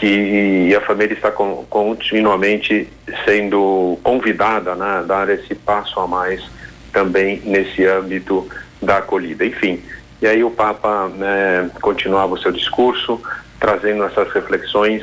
que 0.00 0.74
a 0.74 0.80
família 0.80 1.12
está 1.12 1.30
continuamente 1.30 2.88
sendo 3.26 3.98
convidada 4.02 4.74
né, 4.74 5.00
a 5.00 5.02
dar 5.02 5.28
esse 5.28 5.54
passo 5.54 6.00
a 6.00 6.06
mais 6.06 6.42
também 6.90 7.42
nesse 7.44 7.84
âmbito 7.84 8.48
da 8.80 8.96
acolhida. 8.96 9.44
Enfim, 9.44 9.82
e 10.22 10.26
aí 10.26 10.42
o 10.42 10.50
Papa 10.50 11.06
né, 11.08 11.70
continuava 11.82 12.32
o 12.32 12.38
seu 12.38 12.50
discurso, 12.50 13.20
trazendo 13.60 14.02
essas 14.04 14.32
reflexões, 14.32 15.02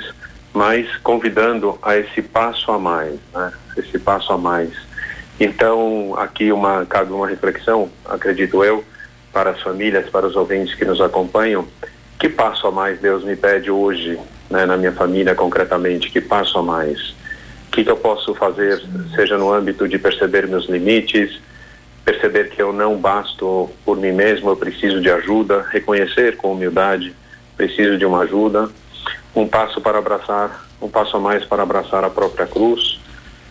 mas 0.51 0.87
convidando 1.03 1.77
a 1.83 1.95
esse 1.95 2.23
passo 2.23 2.71
a 2.71 2.79
mais, 2.79 3.19
né, 3.31 3.53
esse 3.77 3.99
passo 3.99 4.33
a 4.33 4.37
mais. 4.37 4.71
Então, 5.39 6.15
aqui 6.17 6.51
uma, 6.51 6.87
cabe 6.87 7.13
uma 7.13 7.27
reflexão, 7.27 7.87
acredito 8.03 8.63
eu, 8.63 8.83
para 9.31 9.51
as 9.51 9.61
famílias, 9.61 10.09
para 10.09 10.25
os 10.25 10.35
ouvintes 10.35 10.73
que 10.73 10.85
nos 10.85 10.99
acompanham, 10.99 11.67
que 12.17 12.27
passo 12.27 12.65
a 12.65 12.71
mais 12.71 12.99
Deus 12.99 13.23
me 13.23 13.35
pede 13.35 13.69
hoje, 13.69 14.19
né, 14.49 14.65
na 14.65 14.77
minha 14.77 14.91
família 14.91 15.35
concretamente, 15.35 16.09
que 16.09 16.21
passo 16.21 16.57
a 16.57 16.63
mais? 16.63 17.09
O 17.67 17.71
que, 17.71 17.83
que 17.83 17.91
eu 17.91 17.97
posso 17.97 18.33
fazer, 18.35 18.81
seja 19.15 19.37
no 19.37 19.51
âmbito 19.51 19.87
de 19.87 19.99
perceber 19.99 20.47
meus 20.47 20.67
limites, 20.67 21.39
perceber 22.03 22.49
que 22.49 22.61
eu 22.61 22.71
não 22.71 22.97
basto 22.97 23.69
por 23.83 23.97
mim 23.97 24.11
mesmo, 24.11 24.49
eu 24.49 24.55
preciso 24.55 25.01
de 25.01 25.11
ajuda, 25.11 25.65
reconhecer 25.69 26.37
com 26.37 26.53
humildade, 26.53 27.13
preciso 27.55 27.97
de 27.97 28.05
uma 28.05 28.21
ajuda, 28.21 28.69
um 29.35 29.47
passo 29.47 29.81
para 29.81 29.97
abraçar, 29.97 30.65
um 30.81 30.87
passo 30.87 31.17
a 31.17 31.19
mais 31.19 31.43
para 31.43 31.63
abraçar 31.63 32.03
a 32.03 32.09
própria 32.09 32.47
cruz, 32.47 32.99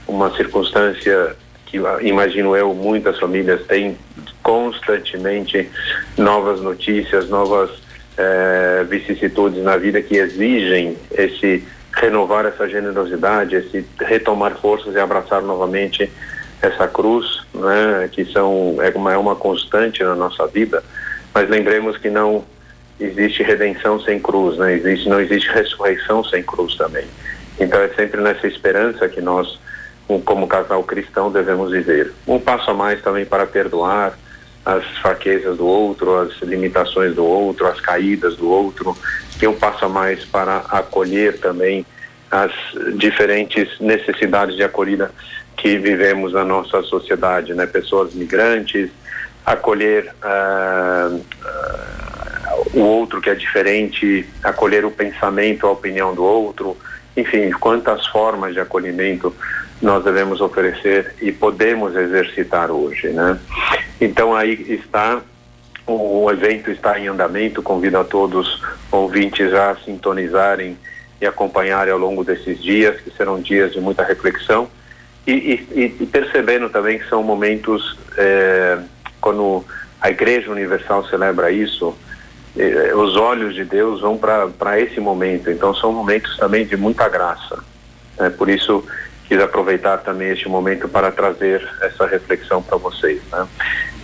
uma 0.08 0.34
circunstância 0.36 1.36
que 1.66 1.78
imagino 2.02 2.56
eu 2.56 2.72
muitas 2.72 3.18
famílias 3.18 3.64
têm 3.66 3.98
constantemente 4.42 5.68
novas 6.16 6.60
notícias, 6.60 7.28
novas 7.28 7.70
eh, 8.16 8.85
vicissitudes 8.88 9.62
na 9.62 9.76
vida 9.76 10.00
que 10.02 10.16
exigem 10.16 10.96
esse 11.11 11.64
renovar 11.94 12.44
essa 12.44 12.68
generosidade, 12.68 13.56
esse 13.56 13.85
retomar 13.99 14.56
forças 14.56 14.94
e 14.94 14.99
abraçar 14.99 15.42
novamente 15.42 16.11
essa 16.61 16.87
cruz, 16.87 17.42
né, 17.54 18.08
que 18.12 18.25
são 18.26 18.76
é 18.80 18.90
uma, 18.94 19.12
é 19.12 19.16
uma 19.16 19.35
constante 19.35 20.02
na 20.02 20.14
nossa 20.14 20.46
vida, 20.46 20.82
mas 21.35 21.49
lembremos 21.49 21.96
que 21.96 22.11
não 22.11 22.44
existe 22.99 23.42
redenção 23.42 24.00
sem 24.00 24.18
cruz, 24.18 24.56
né? 24.56 24.75
Existe 24.75 25.08
não 25.08 25.20
existe 25.20 25.50
ressurreição 25.50 26.25
sem 26.25 26.42
cruz 26.42 26.76
também. 26.76 27.04
Então 27.58 27.80
é 27.80 27.88
sempre 27.88 28.20
nessa 28.20 28.46
esperança 28.46 29.08
que 29.08 29.20
nós, 29.20 29.58
como 30.25 30.46
casal 30.46 30.82
cristão, 30.82 31.30
devemos 31.30 31.73
viver. 31.73 32.12
Um 32.26 32.38
passo 32.38 32.70
a 32.70 32.75
mais 32.75 33.02
também 33.02 33.25
para 33.25 33.46
perdoar 33.46 34.18
as 34.66 34.85
fraquezas 34.99 35.56
do 35.56 35.64
outro, 35.64 36.18
as 36.18 36.42
limitações 36.42 37.14
do 37.14 37.25
outro, 37.25 37.68
as 37.68 37.80
caídas 37.80 38.35
do 38.35 38.50
outro, 38.50 38.99
e 39.40 39.46
um 39.46 39.54
passo 39.54 39.88
mais 39.88 40.25
para 40.25 40.56
acolher 40.68 41.38
também 41.38 41.87
as 42.28 42.50
diferentes 42.96 43.78
necessidades 43.78 44.56
de 44.56 44.64
acolhida 44.64 45.12
que 45.56 45.78
vivemos 45.78 46.32
na 46.32 46.44
nossa 46.44 46.82
sociedade, 46.82 47.54
né? 47.54 47.64
Pessoas 47.64 48.12
migrantes, 48.12 48.90
acolher 49.44 50.12
uh, 50.25 51.14
uh, 51.14 52.70
o 52.75 52.80
outro 52.80 53.20
que 53.20 53.30
é 53.30 53.35
diferente, 53.37 54.28
acolher 54.42 54.85
o 54.85 54.90
pensamento, 54.90 55.68
a 55.68 55.70
opinião 55.70 56.12
do 56.12 56.25
outro, 56.25 56.76
enfim, 57.16 57.52
quantas 57.52 58.04
formas 58.08 58.52
de 58.52 58.61
acolhimento 58.61 59.32
nós 59.80 60.02
devemos 60.02 60.40
oferecer 60.40 61.14
e 61.23 61.30
podemos 61.30 61.94
exercitar 61.94 62.73
hoje, 62.73 63.08
né? 63.11 63.38
Então 64.00 64.34
aí 64.34 64.52
está 64.68 65.20
o 65.88 66.28
evento 66.32 66.68
está 66.68 66.98
em 66.98 67.06
andamento, 67.06 67.62
convido 67.62 67.98
a 67.98 68.02
todos 68.04 68.60
ouvintes 68.90 69.54
a 69.54 69.76
sintonizarem 69.84 70.76
e 71.20 71.26
acompanharem 71.26 71.92
ao 71.92 71.98
longo 71.98 72.24
desses 72.24 72.60
dias, 72.60 73.00
que 73.00 73.10
serão 73.10 73.40
dias 73.40 73.72
de 73.72 73.80
muita 73.80 74.02
reflexão 74.02 74.68
e, 75.26 75.66
e, 75.72 75.96
e 76.00 76.06
percebendo 76.06 76.70
também 76.70 76.98
que 76.98 77.08
são 77.08 77.22
momentos, 77.22 77.98
é, 78.16 78.78
quando 79.20 79.64
a 80.00 80.10
Igreja 80.10 80.50
Universal 80.50 81.04
celebra 81.06 81.50
isso, 81.50 81.96
é, 82.56 82.94
os 82.94 83.16
olhos 83.16 83.54
de 83.54 83.64
Deus 83.64 84.00
vão 84.00 84.16
para 84.16 84.80
esse 84.80 85.00
momento. 85.00 85.50
Então 85.50 85.74
são 85.74 85.92
momentos 85.92 86.36
também 86.36 86.64
de 86.64 86.76
muita 86.76 87.08
graça. 87.08 87.58
É, 88.18 88.30
por 88.30 88.48
isso 88.48 88.84
quis 89.28 89.40
aproveitar 89.40 89.99
também 89.99 90.30
este 90.30 90.49
momento 90.49 90.88
para 90.88 91.11
trazer 91.11 91.66
essa 91.83 92.06
reflexão 92.06 92.62
para 92.62 92.76
vocês. 92.78 93.21
Né? 93.30 93.47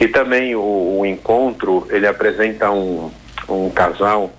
E 0.01 0.09
também 0.09 0.55
o, 0.55 0.99
o, 0.99 1.07
encontro 1.07 1.87
ele 1.91 2.07
apresenta 2.07 2.71
um, 2.71 3.11
um 3.49 3.71
casal 3.71 4.33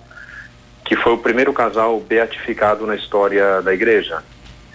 que 0.84 0.94
foi 0.96 1.14
o 1.14 1.18
primeiro 1.18 1.52
casal 1.52 1.98
beatificado 2.00 2.86
na 2.86 2.94
história 2.94 3.62
da 3.62 3.72
igreja. 3.72 4.22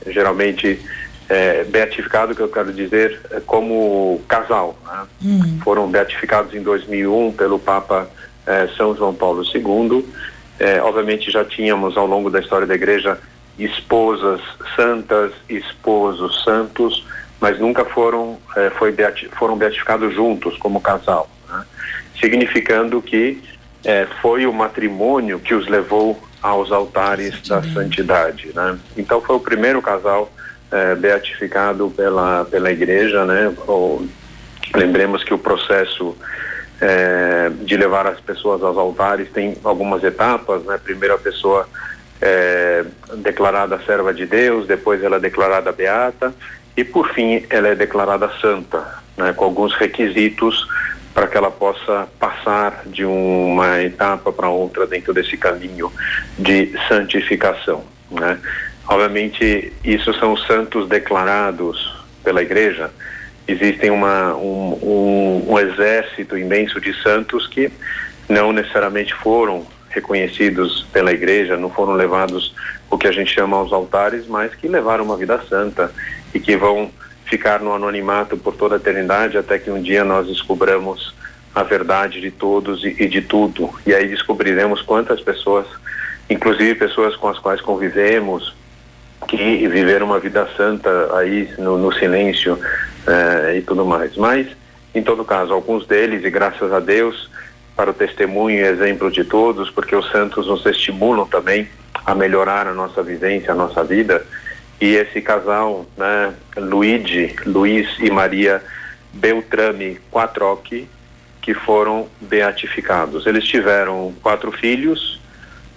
Geralmente 0.08 0.84
é, 1.30 1.63
beatificado, 1.63 2.34
que 2.34 2.42
eu 2.42 2.50
quero 2.50 2.74
dizer, 2.74 3.22
é 3.30 3.39
como 3.39 4.20
casal. 4.28 4.75
Né? 4.84 5.08
Uhum. 5.24 5.60
Foram 5.63 5.88
beatificados 5.88 6.56
em 6.56 6.63
2001 6.63 7.34
pelo 7.34 7.60
Papa 7.60 8.10
é, 8.48 8.68
São 8.75 8.96
João 8.96 9.13
Paulo 9.13 9.44
II. 9.44 10.06
É, 10.60 10.82
obviamente 10.82 11.32
já 11.32 11.46
tínhamos 11.46 11.96
ao 11.96 12.08
longo 12.08 12.32
da 12.32 12.39
história 12.39 12.66
da 12.66 12.74
igreja 12.74 13.20
esposas 13.60 14.42
santas, 14.75 15.34
esposos 15.50 16.44
santos, 16.44 17.06
mas 17.39 17.60
nunca 17.60 17.86
foram, 17.86 18.38
é, 18.56 18.70
foi 18.72 18.92
beati 18.92 19.30
foram 19.38 19.58
beatificados 19.58 20.13
juntos 20.13 20.58
como 20.58 20.80
casal. 20.80 21.30
Né? 21.50 21.66
Significando 22.20 23.01
que 23.01 23.42
é, 23.84 24.08
foi 24.22 24.46
o 24.46 24.54
matrimônio 24.54 25.39
que 25.39 25.54
os 25.54 25.68
levou 25.68 26.22
aos 26.42 26.72
altares 26.72 27.42
da 27.48 27.62
santidade. 27.62 28.51
Né? 28.54 28.80
Então 28.98 29.22
foi 29.22 29.36
o 29.36 29.39
primeiro 29.39 29.82
casal 29.82 30.32
é, 30.72 30.96
beatificado 30.96 31.89
pela, 31.89 32.46
pela 32.46 32.72
igreja, 32.72 33.25
né? 33.25 33.54
Ou, 33.68 34.06
lembremos 34.75 35.24
que 35.24 35.34
o 35.34 35.38
processo 35.38 36.16
de 37.66 37.75
levar 37.75 38.08
as 38.08 38.22
pessoas 38.22 38.63
aos 38.63 38.78
altares 38.78 39.30
tem 39.34 39.58
algumas 39.66 40.01
etapas, 40.01 40.63
né? 40.63 40.80
Primeiro 40.82 41.16
a 41.16 41.18
pessoa 41.18 41.68
é 42.22 42.86
declarada 43.18 43.80
serva 43.86 44.14
de 44.14 44.26
Deus, 44.26 44.68
depois 44.68 45.04
ela 45.04 45.18
é 45.18 45.20
declarada 45.20 45.72
beata 45.72 46.34
e 46.76 46.84
por 46.84 47.14
fim 47.14 47.46
ela 47.50 47.70
é 47.70 47.76
declarada 47.76 48.30
santa, 48.42 48.86
né? 49.18 49.34
Com 49.34 49.46
alguns 49.46 49.74
requisitos 49.76 50.68
para 51.14 51.28
que 51.28 51.38
ela 51.38 51.52
possa 51.52 52.08
passar 52.20 52.84
de 52.86 53.04
uma 53.04 53.82
etapa 53.82 54.32
para 54.32 54.50
outra 54.50 54.86
dentro 54.86 55.14
desse 55.14 55.38
caminho 55.38 55.92
de 56.38 56.72
santificação, 56.88 57.84
né? 58.12 58.40
Obviamente, 58.88 59.72
isso 59.84 60.14
são 60.16 60.34
os 60.34 60.46
santos 60.48 60.90
declarados 60.90 61.96
pela 62.24 62.42
Igreja. 62.42 62.90
Existem 63.48 63.92
uma, 63.92 64.34
um, 64.36 64.80
um, 64.82 65.54
um 65.54 65.60
exército 65.60 66.38
imenso 66.38 66.82
de 66.82 66.94
santos 67.02 67.48
que 67.48 67.72
não 68.28 68.52
necessariamente 68.52 69.14
foram 69.14 69.66
reconhecidos 69.89 70.86
pela 70.91 71.12
Igreja, 71.12 71.58
não 71.58 71.69
foram 71.69 71.93
levados 71.93 72.53
o 72.89 72.98
que 72.98 73.08
a 73.08 73.12
gente 73.12 73.34
chama 73.34 73.58
aos 73.58 73.72
altares, 73.72 74.27
mas 74.27 74.53
que 74.55 74.67
levaram 74.67 75.03
uma 75.03 75.17
vida 75.17 75.39
santa 75.48 75.91
e 76.34 76.39
que 76.39 76.55
vão 76.55 76.91
ficar 77.25 77.60
no 77.60 77.74
anonimato 77.74 78.36
por 78.38 78.55
toda 78.55 78.75
a 78.75 78.77
eternidade 78.77 79.38
até 79.38 79.60
que 79.60 79.69
um 79.69 79.81
dia 79.81 80.03
nós 80.03 80.27
descobramos 80.27 81.13
a 81.53 81.63
verdade 81.63 82.19
de 82.22 82.31
todos 82.31 82.84
e, 82.84 82.96
e 83.00 83.08
de 83.08 83.22
tudo. 83.22 83.69
E 83.86 83.93
aí 83.93 84.08
descobriremos 84.08 84.81
quantas 84.81 85.22
pessoas, 85.22 85.65
inclusive 86.29 86.75
pessoas 86.75 87.15
com 87.15 87.27
as 87.27 87.38
quais 87.39 87.62
convivemos, 87.62 88.55
que 89.27 89.67
viveram 89.67 90.08
uma 90.08 90.19
vida 90.19 90.48
santa 90.55 90.89
aí 91.17 91.50
no, 91.58 91.77
no 91.77 91.93
silêncio 91.93 92.58
eh, 93.05 93.58
e 93.58 93.62
tudo 93.62 93.86
mais. 93.86 94.15
Mas, 94.15 94.48
em 94.96 95.03
todo 95.03 95.25
caso, 95.25 95.53
alguns 95.53 95.86
deles, 95.86 96.24
e 96.24 96.29
graças 96.29 96.72
a 96.72 96.79
Deus, 96.79 97.29
para 97.79 97.91
o 97.91 97.93
testemunho 97.93 98.57
e 98.57 98.67
exemplo 98.67 99.09
de 99.09 99.24
todos, 99.24 99.69
porque 99.69 99.95
os 99.95 100.12
santos 100.12 100.48
nos 100.48 100.65
estimulam 100.65 101.25
também 101.25 101.65
a 102.05 102.13
melhorar 102.13 102.67
a 102.67 102.74
nossa 102.74 103.01
vivência, 103.01 103.53
a 103.53 103.55
nossa 103.55 103.86
vida. 103.86 104.25
E 104.81 104.95
esse 104.95 105.21
casal, 105.21 105.86
né, 105.95 106.33
Luigi, 106.57 107.33
Luiz 107.45 107.88
e 108.00 108.12
Maria 108.12 108.62
Beltrame 109.13 109.98
Quattrochi, 110.12 110.89
que 111.41 111.53
foram 111.53 112.09
beatificados. 112.19 113.25
Eles 113.25 113.45
tiveram 113.45 114.13
quatro 114.21 114.51
filhos, 114.51 115.21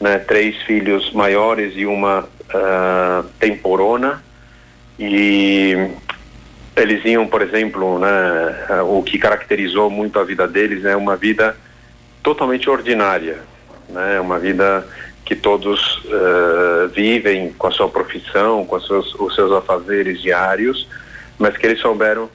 né, 0.00 0.18
três 0.18 0.60
filhos 0.62 1.12
maiores 1.12 1.74
e 1.76 1.86
uma 1.86 2.24
uh, 2.24 3.28
temporona, 3.38 4.20
e 4.98 5.88
eles 6.74 7.04
iam, 7.04 7.28
por 7.28 7.42
exemplo, 7.42 8.00
né, 8.00 8.82
o 8.88 9.04
que 9.04 9.20
caracterizou 9.20 9.88
muito 9.88 10.18
a 10.18 10.24
vida 10.24 10.48
deles 10.48 10.84
é 10.84 10.88
né, 10.88 10.96
uma 10.96 11.14
vida 11.14 11.56
totalmente 12.22 12.68
ordinária, 12.70 13.40
né, 13.88 14.20
uma 14.20 14.38
vida 14.38 14.86
que 15.24 15.36
todos 15.36 15.98
uh, 16.04 16.88
vivem 16.94 17.52
com 17.52 17.66
a 17.66 17.70
sua 17.70 17.88
profissão, 17.88 18.64
com 18.64 18.76
os 18.76 18.86
seus, 18.86 19.14
os 19.14 19.34
seus 19.34 19.52
afazeres 19.52 20.20
diários, 20.20 20.88
mas 21.38 21.56
que 21.56 21.66
eles 21.66 21.80
souberam 21.80 22.28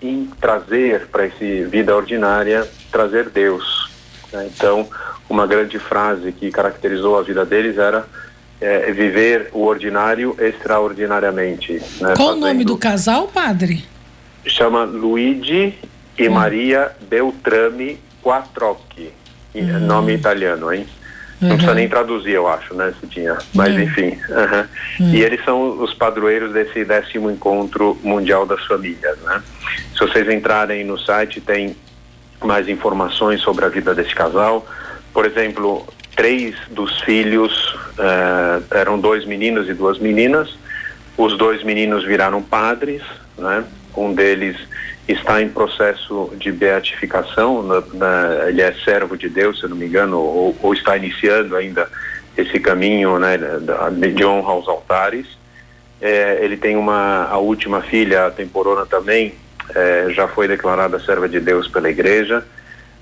em 0.00 0.30
trazer 0.40 1.06
para 1.06 1.24
essa 1.24 1.68
vida 1.68 1.94
ordinária, 1.94 2.68
trazer 2.92 3.30
Deus. 3.30 3.90
Né? 4.32 4.50
Então, 4.54 4.88
uma 5.28 5.46
grande 5.46 5.78
frase 5.78 6.30
que 6.32 6.50
caracterizou 6.50 7.18
a 7.18 7.22
vida 7.22 7.44
deles 7.44 7.78
era 7.78 8.06
é, 8.60 8.92
viver 8.92 9.48
o 9.52 9.64
ordinário 9.64 10.36
extraordinariamente. 10.38 11.72
Né? 11.72 12.14
Qual 12.16 12.28
Fazendo... 12.28 12.42
o 12.42 12.46
nome 12.46 12.64
do 12.64 12.76
casal, 12.76 13.28
padre? 13.28 13.84
Chama 14.46 14.84
Luigi 14.84 15.78
e 16.18 16.28
hum. 16.28 16.32
Maria 16.32 16.92
Beltrame 17.08 17.98
Quattrocchi, 18.22 19.12
hum. 19.62 19.80
nome 19.80 20.14
italiano, 20.14 20.72
hein? 20.72 20.86
Uhum. 21.40 21.48
Não 21.48 21.56
precisa 21.56 21.74
nem 21.74 21.88
traduzir, 21.88 22.32
eu 22.32 22.48
acho, 22.48 22.74
né? 22.74 22.92
Se 23.00 23.06
tinha. 23.06 23.36
Mas 23.54 23.74
uhum. 23.74 23.80
enfim. 23.82 24.18
Uhum. 24.28 25.10
E 25.12 25.22
eles 25.22 25.44
são 25.44 25.82
os 25.82 25.92
padroeiros 25.92 26.52
desse 26.52 26.84
décimo 26.84 27.30
encontro 27.30 27.98
mundial 28.02 28.46
das 28.46 28.64
famílias, 28.66 29.18
né? 29.18 29.42
Se 29.92 30.00
vocês 30.00 30.28
entrarem 30.28 30.84
no 30.84 30.98
site, 30.98 31.40
tem 31.40 31.76
mais 32.42 32.68
informações 32.68 33.40
sobre 33.40 33.64
a 33.64 33.68
vida 33.68 33.94
desse 33.94 34.14
casal. 34.14 34.66
Por 35.12 35.26
exemplo, 35.26 35.86
três 36.16 36.54
dos 36.70 37.00
filhos 37.02 37.74
uh, 37.98 38.64
eram 38.70 38.98
dois 38.98 39.24
meninos 39.24 39.68
e 39.68 39.74
duas 39.74 39.98
meninas. 39.98 40.56
Os 41.16 41.36
dois 41.36 41.62
meninos 41.62 42.04
viraram 42.04 42.42
padres, 42.42 43.02
né? 43.38 43.64
Um 43.96 44.12
deles 44.12 44.56
está 45.06 45.40
em 45.42 45.48
processo 45.48 46.32
de 46.36 46.50
beatificação, 46.50 47.62
na, 47.62 47.82
na, 47.92 48.48
ele 48.48 48.62
é 48.62 48.72
servo 48.84 49.16
de 49.16 49.28
Deus, 49.28 49.60
se 49.60 49.66
não 49.66 49.76
me 49.76 49.86
engano, 49.86 50.18
ou, 50.18 50.56
ou 50.62 50.72
está 50.72 50.96
iniciando 50.96 51.56
ainda 51.56 51.88
esse 52.36 52.58
caminho 52.58 53.18
né, 53.18 53.38
de 54.14 54.24
honra 54.24 54.52
aos 54.52 54.66
altares. 54.66 55.26
É, 56.00 56.38
ele 56.42 56.56
tem 56.56 56.76
uma, 56.76 57.26
a 57.26 57.38
última 57.38 57.82
filha, 57.82 58.26
a 58.26 58.30
temporona 58.30 58.86
também, 58.86 59.34
é, 59.74 60.06
já 60.10 60.26
foi 60.26 60.48
declarada 60.48 60.98
serva 61.00 61.28
de 61.28 61.38
Deus 61.38 61.68
pela 61.68 61.88
igreja. 61.88 62.44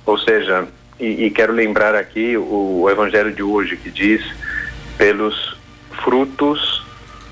Ou 0.04 0.18
seja, 0.18 0.66
e, 0.98 1.26
e 1.26 1.30
quero 1.30 1.52
lembrar 1.52 1.94
aqui 1.94 2.36
o, 2.36 2.82
o 2.82 2.90
evangelho 2.90 3.32
de 3.32 3.42
hoje 3.42 3.76
que 3.76 3.90
diz: 3.90 4.22
pelos 4.98 5.56
frutos 6.04 6.84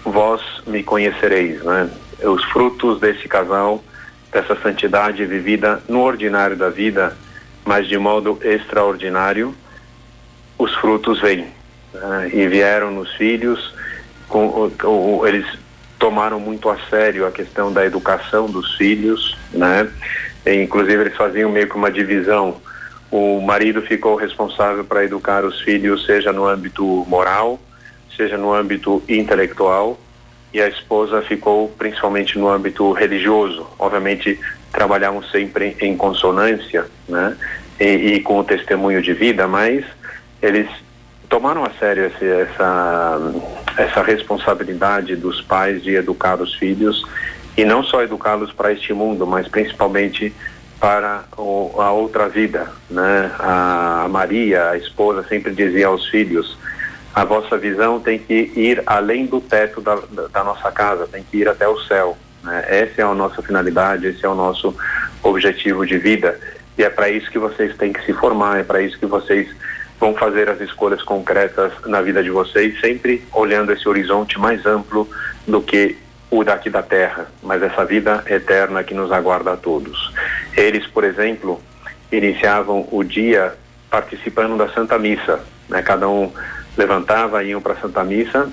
vós 0.05 0.41
me 0.67 0.83
conhecereis, 0.83 1.63
né? 1.63 1.91
Os 2.23 2.45
frutos 2.45 3.01
desse 3.01 3.27
casal 3.29 3.83
dessa 4.33 4.57
santidade 4.61 5.25
vivida 5.25 5.83
no 5.89 6.01
ordinário 6.01 6.57
da 6.57 6.69
vida, 6.69 7.17
mas 7.65 7.89
de 7.89 7.99
modo 7.99 8.39
extraordinário, 8.43 9.55
os 10.59 10.75
frutos 10.77 11.21
vêm. 11.21 11.47
Né? 11.93 12.31
E 12.33 12.47
vieram 12.47 12.91
nos 12.91 13.13
filhos, 13.15 13.75
com, 14.29 14.71
eles 15.27 15.47
tomaram 15.99 16.41
muito 16.41 16.71
a 16.71 16.79
sério 16.89 17.27
a 17.27 17.31
questão 17.31 17.73
da 17.73 17.85
educação 17.85 18.47
dos 18.47 18.75
filhos, 18.77 19.37
né? 19.53 19.89
E, 20.47 20.55
inclusive 20.55 21.03
eles 21.03 21.17
faziam 21.17 21.51
meio 21.51 21.69
que 21.69 21.77
uma 21.77 21.91
divisão. 21.91 22.57
O 23.11 23.41
marido 23.41 23.83
ficou 23.83 24.17
responsável 24.17 24.85
para 24.85 25.05
educar 25.05 25.45
os 25.45 25.61
filhos, 25.61 26.07
seja 26.07 26.33
no 26.33 26.47
âmbito 26.47 27.05
moral, 27.07 27.61
seja 28.17 28.39
no 28.39 28.53
âmbito 28.53 29.03
intelectual, 29.09 29.99
e 30.53 30.61
a 30.61 30.69
esposa 30.69 31.23
ficou 31.23 31.69
principalmente 31.69 32.39
no 32.39 32.49
âmbito 32.49 32.93
religioso. 32.93 33.67
Obviamente, 33.79 34.39
trabalhamos 34.73 35.31
sempre 35.31 35.77
em 35.81 35.97
consonância, 35.97 36.87
né? 37.09 37.37
E, 37.79 37.85
e 37.85 38.21
com 38.21 38.39
o 38.39 38.45
testemunho 38.45 39.01
de 39.01 39.15
vida, 39.15 39.47
mas 39.47 39.85
eles 40.43 40.69
tomaram 41.29 41.65
a 41.65 41.71
sério 41.79 42.07
esse, 42.07 42.27
essa 42.27 43.33
essa 43.77 44.03
responsabilidade 44.03 45.17
dos 45.17 45.41
pais 45.41 45.83
de 45.83 45.95
educar 45.95 46.41
os 46.41 46.55
filhos 46.55 47.05
e 47.57 47.65
não 47.65 47.83
só 47.83 48.03
educá-los 48.03 48.53
para 48.53 48.73
este 48.73 48.93
mundo, 48.93 49.27
mas 49.27 49.49
principalmente 49.49 50.35
para 50.79 51.25
o, 51.37 51.75
a 51.79 51.93
outra 51.93 52.29
vida, 52.29 52.71
né? 52.89 53.31
A, 53.39 54.05
a 54.05 54.09
Maria, 54.09 54.71
a 54.71 54.77
esposa, 54.79 55.27
sempre 55.29 55.53
dizia 55.53 55.89
aos 55.89 56.09
filhos: 56.09 56.57
a 57.15 57.25
vossa 57.25 57.59
visão 57.59 57.99
tem 57.99 58.19
que 58.19 58.53
ir 58.55 58.83
além 58.87 59.27
do 59.27 59.41
teto 59.41 59.81
da, 59.81 59.99
da 60.33 60.45
nossa 60.45 60.71
casa, 60.71 61.07
tem 61.07 61.25
que 61.25 61.39
ir 61.39 61.49
até 61.49 61.67
o 61.67 61.79
céu. 61.81 62.17
Né? 62.43 62.65
Essa 62.69 63.03
é 63.03 63.05
a 63.05 63.15
nossa 63.15 63.43
finalidade, 63.43 64.07
esse 64.07 64.25
é 64.25 64.29
o 64.29 64.35
nosso 64.35 64.75
objetivo 65.23 65.85
de 65.85 65.99
vida. 65.99 66.39
E 66.79 66.85
é 66.85 66.89
para 66.89 67.09
isso 67.11 67.31
que 67.31 67.39
vocês 67.39 67.77
têm 67.77 67.93
que 67.93 68.05
se 68.05 68.13
formar, 68.13 68.61
é 68.61 68.63
para 68.63 68.81
isso 68.81 68.99
que 68.99 69.07
vocês 69.07 69.49
vão 69.99 70.15
fazer 70.15 70.49
as 70.49 70.61
escolhas 70.61 71.03
concretas 71.03 71.73
na 71.85 72.01
vida 72.01 72.23
de 72.23 72.31
vocês, 72.31 72.81
sempre 72.81 73.23
olhando 73.33 73.73
esse 73.73 73.87
horizonte 73.89 74.39
mais 74.39 74.65
amplo 74.65 75.09
do 75.47 75.61
que 75.61 75.99
o 76.31 76.45
daqui 76.45 76.71
da 76.71 76.83
terra, 76.83 77.27
mas 77.43 77.63
essa 77.63 77.85
vida 77.85 78.23
eterna 78.27 78.85
que 78.85 78.95
nos 78.95 79.11
aguarda 79.11 79.53
a 79.53 79.57
todos. 79.57 80.15
Eles, 80.57 80.87
por 80.87 81.05
exemplo, 81.05 81.61
iniciavam 82.11 82.89
o 82.91 83.03
dia 83.03 83.55
participando 83.91 84.57
da 84.57 84.69
Santa 84.69 84.99
Missa, 84.99 85.41
né? 85.69 85.83
Cada 85.83 86.09
um 86.09 86.33
levantava, 86.81 87.45
iam 87.45 87.61
para 87.61 87.75
a 87.75 87.77
Santa 87.77 88.03
Missa 88.03 88.49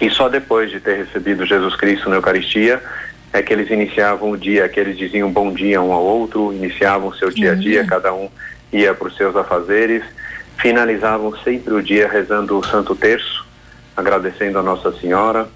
e 0.00 0.10
só 0.10 0.28
depois 0.28 0.70
de 0.70 0.78
ter 0.78 0.98
recebido 0.98 1.46
Jesus 1.46 1.74
Cristo 1.74 2.10
na 2.10 2.16
Eucaristia 2.16 2.82
é 3.32 3.42
que 3.42 3.52
eles 3.52 3.70
iniciavam 3.70 4.30
o 4.30 4.36
dia, 4.36 4.68
que 4.68 4.78
eles 4.78 4.96
diziam 4.96 5.30
bom 5.30 5.52
dia 5.52 5.80
um 5.80 5.92
ao 5.92 6.02
outro, 6.02 6.52
iniciavam 6.52 7.08
o 7.08 7.14
seu 7.14 7.30
dia 7.30 7.52
a 7.52 7.54
dia, 7.54 7.80
uhum. 7.80 7.86
cada 7.86 8.12
um 8.12 8.28
ia 8.72 8.94
para 8.94 9.08
os 9.08 9.16
seus 9.16 9.34
afazeres, 9.34 10.02
finalizavam 10.58 11.34
sempre 11.38 11.72
o 11.72 11.82
dia 11.82 12.08
rezando 12.08 12.58
o 12.58 12.64
Santo 12.64 12.94
Terço, 12.94 13.46
agradecendo 13.96 14.58
a 14.58 14.62
Nossa 14.62 14.92
Senhora, 14.92 15.48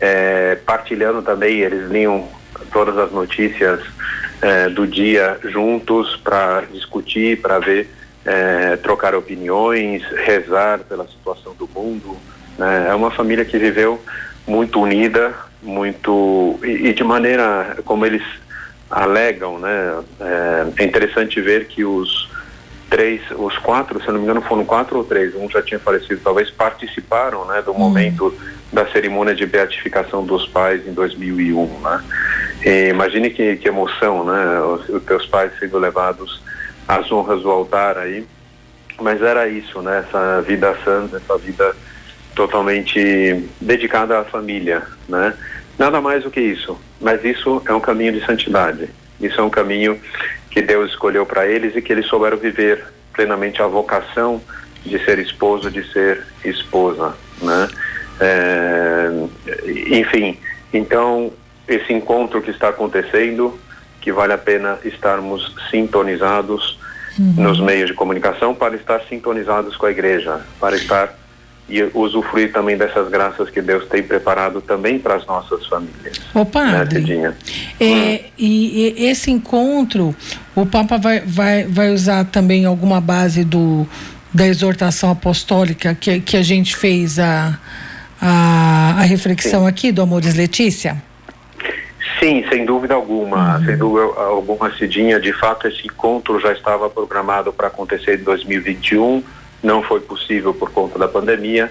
é, 0.00 0.56
partilhando 0.64 1.20
também, 1.20 1.60
eles 1.60 1.90
liam 1.90 2.28
todas 2.72 2.96
as 2.96 3.10
notícias 3.10 3.80
é, 4.40 4.68
do 4.68 4.86
dia 4.86 5.38
juntos 5.44 6.16
para 6.16 6.62
discutir, 6.72 7.40
para 7.40 7.58
ver 7.58 7.88
é, 8.24 8.76
trocar 8.76 9.14
opiniões, 9.14 10.02
rezar 10.24 10.80
pela 10.80 11.06
situação 11.06 11.54
do 11.54 11.68
mundo. 11.68 12.16
Né? 12.58 12.88
É 12.88 12.94
uma 12.94 13.10
família 13.10 13.44
que 13.44 13.58
viveu 13.58 14.00
muito 14.46 14.80
unida 14.80 15.34
muito 15.62 16.58
e, 16.62 16.88
e 16.88 16.92
de 16.92 17.04
maneira 17.04 17.76
como 17.84 18.06
eles 18.06 18.22
alegam, 18.90 19.58
né? 19.58 20.02
É, 20.20 20.66
é, 20.78 20.84
interessante 20.84 21.40
ver 21.40 21.66
que 21.66 21.84
os 21.84 22.28
três, 22.88 23.20
os 23.36 23.56
quatro, 23.58 24.00
se 24.00 24.08
não 24.08 24.16
me 24.16 24.24
engano, 24.24 24.42
foram 24.42 24.64
quatro 24.64 24.98
ou 24.98 25.04
três, 25.04 25.34
um 25.36 25.48
já 25.48 25.62
tinha 25.62 25.78
falecido, 25.78 26.20
talvez 26.24 26.50
participaram, 26.50 27.44
né, 27.44 27.62
do 27.62 27.70
hum. 27.70 27.78
momento 27.78 28.36
da 28.72 28.84
cerimônia 28.90 29.32
de 29.32 29.46
beatificação 29.46 30.24
dos 30.24 30.48
pais 30.48 30.84
em 30.86 30.92
2001, 30.92 31.66
né? 31.80 32.04
E 32.64 32.88
imagine 32.88 33.30
que, 33.30 33.56
que 33.56 33.68
emoção, 33.68 34.24
né? 34.24 34.60
Os, 34.60 34.88
os 34.88 35.02
teus 35.04 35.26
pais 35.26 35.52
sendo 35.58 35.78
levados 35.78 36.42
às 36.90 37.10
honras 37.12 37.42
do 37.42 37.50
altar 37.50 37.96
aí, 37.96 38.26
mas 39.00 39.22
era 39.22 39.48
isso, 39.48 39.80
né? 39.80 40.04
Essa 40.06 40.42
vida 40.42 40.76
santa, 40.84 41.18
essa 41.18 41.38
vida 41.38 41.76
totalmente 42.34 43.48
dedicada 43.60 44.18
à 44.18 44.24
família, 44.24 44.82
né? 45.08 45.34
Nada 45.78 46.00
mais 46.00 46.24
do 46.24 46.30
que 46.30 46.40
isso, 46.40 46.78
mas 47.00 47.24
isso 47.24 47.62
é 47.66 47.72
um 47.72 47.80
caminho 47.80 48.12
de 48.12 48.24
santidade. 48.26 48.90
Isso 49.20 49.40
é 49.40 49.44
um 49.44 49.50
caminho 49.50 50.00
que 50.50 50.60
Deus 50.60 50.90
escolheu 50.90 51.24
para 51.24 51.46
eles 51.46 51.76
e 51.76 51.82
que 51.82 51.92
eles 51.92 52.06
souberam 52.06 52.36
viver 52.36 52.84
plenamente 53.12 53.62
a 53.62 53.66
vocação 53.66 54.42
de 54.84 54.98
ser 55.04 55.18
esposo, 55.18 55.70
de 55.70 55.84
ser 55.92 56.26
esposa, 56.44 57.14
né? 57.40 57.68
É, 58.20 59.10
enfim, 59.90 60.38
então 60.72 61.32
esse 61.68 61.92
encontro 61.92 62.42
que 62.42 62.50
está 62.50 62.68
acontecendo, 62.68 63.58
que 64.00 64.12
vale 64.12 64.32
a 64.32 64.38
pena 64.38 64.78
estarmos 64.84 65.54
sintonizados 65.70 66.78
uhum. 67.18 67.34
nos 67.36 67.60
meios 67.60 67.88
de 67.88 67.94
comunicação 67.94 68.54
para 68.54 68.76
estar 68.76 69.00
sintonizados 69.08 69.76
com 69.76 69.86
a 69.86 69.90
igreja, 69.90 70.40
para 70.58 70.76
estar 70.76 71.18
e 71.68 71.88
usufruir 71.94 72.52
também 72.52 72.76
dessas 72.76 73.08
graças 73.08 73.48
que 73.48 73.62
Deus 73.62 73.86
tem 73.86 74.02
preparado 74.02 74.60
também 74.60 74.98
para 74.98 75.14
as 75.14 75.24
nossas 75.24 75.64
famílias. 75.66 76.20
Ô 76.34 76.44
padre, 76.44 77.16
né, 77.16 77.34
é, 77.78 77.84
hum. 77.84 78.30
e, 78.36 78.94
e, 78.98 79.06
esse 79.06 79.30
encontro, 79.30 80.14
o 80.56 80.66
Papa 80.66 80.98
vai, 80.98 81.20
vai, 81.20 81.64
vai 81.64 81.90
usar 81.92 82.24
também 82.24 82.64
alguma 82.64 83.00
base 83.00 83.44
do 83.44 83.86
da 84.32 84.46
exortação 84.46 85.10
apostólica 85.10 85.92
que, 85.92 86.20
que 86.20 86.36
a 86.36 86.42
gente 86.42 86.76
fez 86.76 87.18
a, 87.18 87.58
a, 88.20 88.94
a 88.98 89.02
reflexão 89.02 89.62
Sim. 89.62 89.68
aqui 89.68 89.92
do 89.92 90.02
Amores 90.02 90.34
Letícia? 90.34 91.02
Sem 92.50 92.64
dúvida 92.64 92.94
alguma, 92.94 93.56
uhum. 93.58 93.64
sem 93.64 93.76
dúvida 93.76 94.20
alguma, 94.20 94.70
Cidinha. 94.76 95.20
De 95.20 95.32
fato, 95.32 95.68
esse 95.68 95.86
encontro 95.86 96.40
já 96.40 96.52
estava 96.52 96.90
programado 96.90 97.52
para 97.52 97.68
acontecer 97.68 98.18
em 98.18 98.24
2021 98.24 99.22
não 99.62 99.82
foi 99.82 100.00
possível 100.00 100.54
por 100.54 100.70
conta 100.70 100.98
da 100.98 101.06
pandemia 101.06 101.70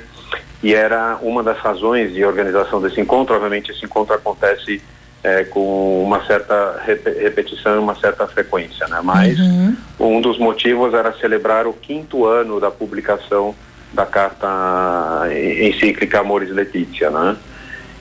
e 0.61 0.73
era 0.73 1.17
uma 1.21 1.41
das 1.41 1.57
razões 1.57 2.13
de 2.13 2.23
organização 2.23 2.81
desse 2.81 2.99
encontro. 2.99 3.35
Obviamente, 3.35 3.71
esse 3.71 3.85
encontro 3.85 4.13
acontece 4.13 4.81
é, 5.23 5.43
com 5.43 6.03
uma 6.03 6.23
certa 6.25 6.81
repetição 6.85 7.75
e 7.75 7.79
uma 7.79 7.95
certa 7.95 8.27
frequência, 8.27 8.87
né? 8.87 8.99
Mas 9.03 9.39
uhum. 9.39 9.75
um 9.99 10.21
dos 10.21 10.37
motivos 10.37 10.93
era 10.93 11.13
celebrar 11.13 11.65
o 11.65 11.73
quinto 11.73 12.25
ano 12.25 12.59
da 12.59 12.69
publicação 12.69 13.55
da 13.91 14.05
carta 14.05 15.27
encíclica 15.61 16.19
Amores 16.19 16.49
Letícia, 16.49 17.09
né? 17.09 17.35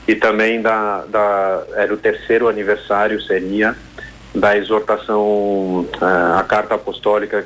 E 0.09 0.15
também 0.15 0.59
da, 0.59 1.05
da 1.05 1.63
era 1.75 1.93
o 1.93 1.97
terceiro 1.97 2.47
aniversário 2.47 3.21
seria 3.21 3.75
da 4.33 4.57
exortação 4.57 5.21
uh, 5.21 5.85
a 6.35 6.43
carta 6.43 6.73
apostólica 6.73 7.45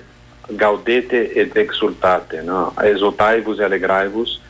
Gaudete 0.49 1.33
et 1.35 1.53
exultate, 1.57 2.37
não? 2.37 2.71
exultai-vos 2.81 3.59
e 3.59 3.63
alegrai-vos, 3.65 4.41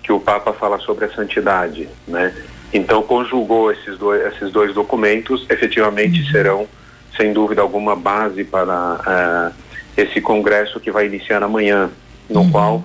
que 0.00 0.12
o 0.12 0.20
Papa 0.20 0.52
fala 0.52 0.78
sobre 0.78 1.06
a 1.06 1.10
santidade, 1.10 1.88
né? 2.06 2.32
Então 2.72 3.02
conjugou 3.02 3.72
esses 3.72 3.98
dois, 3.98 4.24
esses 4.32 4.52
dois 4.52 4.72
documentos, 4.72 5.44
efetivamente 5.50 6.20
uhum. 6.20 6.30
serão, 6.30 6.68
sem 7.16 7.32
dúvida 7.32 7.62
alguma, 7.62 7.96
base 7.96 8.44
para 8.44 8.94
uh, 8.94 9.54
esse 9.96 10.20
congresso 10.20 10.78
que 10.78 10.92
vai 10.92 11.06
iniciar 11.06 11.42
amanhã, 11.42 11.90
no 12.30 12.42
uhum. 12.42 12.50
qual 12.52 12.84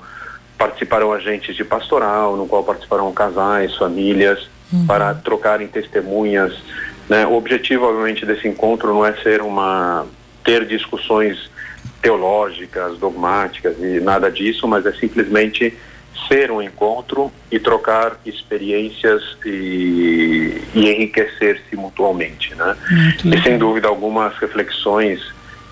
participarão 0.57 1.13
agentes 1.13 1.55
de 1.55 1.63
pastoral, 1.63 2.35
no 2.35 2.47
qual 2.47 2.63
participarão 2.63 3.13
casais, 3.13 3.77
famílias, 3.77 4.49
uhum. 4.71 4.85
para 4.85 5.13
trocarem 5.13 5.67
testemunhas. 5.67 6.53
Né? 7.09 7.25
O 7.25 7.33
objetivo, 7.33 7.85
obviamente, 7.85 8.25
desse 8.25 8.47
encontro 8.47 8.93
não 8.93 9.05
é 9.05 9.13
ser 9.13 9.41
uma 9.41 10.05
ter 10.43 10.65
discussões 10.65 11.49
teológicas, 12.01 12.97
dogmáticas 12.97 13.77
e 13.79 13.99
nada 13.99 14.31
disso, 14.31 14.67
mas 14.67 14.85
é 14.85 14.91
simplesmente 14.93 15.77
ser 16.27 16.51
um 16.51 16.61
encontro 16.61 17.31
e 17.51 17.59
trocar 17.59 18.19
experiências 18.25 19.21
e, 19.45 20.61
e 20.73 20.89
enriquecer-se 20.89 21.75
mutuamente, 21.75 22.55
né? 22.55 22.75
e 23.23 23.41
sem 23.41 23.57
dúvida 23.57 23.87
algumas 23.87 24.35
reflexões, 24.37 25.19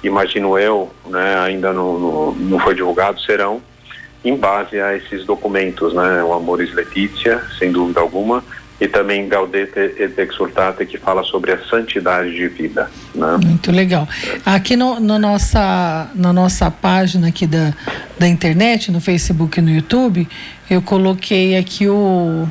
imagino 0.04 0.58
eu, 0.58 0.92
né, 1.08 1.40
ainda 1.40 1.74
não, 1.74 2.00
não, 2.00 2.32
não 2.32 2.60
foi 2.60 2.74
divulgado, 2.76 3.20
serão 3.22 3.62
em 4.24 4.36
base 4.36 4.80
a 4.80 4.96
esses 4.96 5.26
documentos, 5.26 5.94
né? 5.94 6.24
O 6.24 6.34
Amores 6.34 6.74
Letícia, 6.74 7.42
sem 7.58 7.72
dúvida 7.72 8.02
alguma, 8.02 8.44
e 8.80 8.88
também 8.88 9.28
Gaudete 9.28 9.80
et 9.98 10.18
Exultate, 10.18 10.86
que 10.86 10.98
fala 10.98 11.24
sobre 11.24 11.52
a 11.52 11.60
santidade 11.66 12.34
de 12.34 12.48
vida. 12.48 12.90
Né? 13.14 13.38
Muito 13.44 13.72
legal. 13.72 14.08
Aqui 14.46 14.76
no, 14.76 15.00
no, 15.00 15.20
nossa, 15.20 16.10
na 16.16 16.32
nossa 16.32 16.72
página 16.72 17.28
aqui 17.28 17.46
da, 17.46 17.74
da 18.18 18.28
internet, 18.28 18.92
no 18.92 19.02
Facebook 19.02 19.60
e 19.60 19.62
no 19.62 19.70
YouTube, 19.70 20.28
eu 20.70 20.82
coloquei 20.82 21.58
aqui 21.58 21.88
o, 21.88 22.48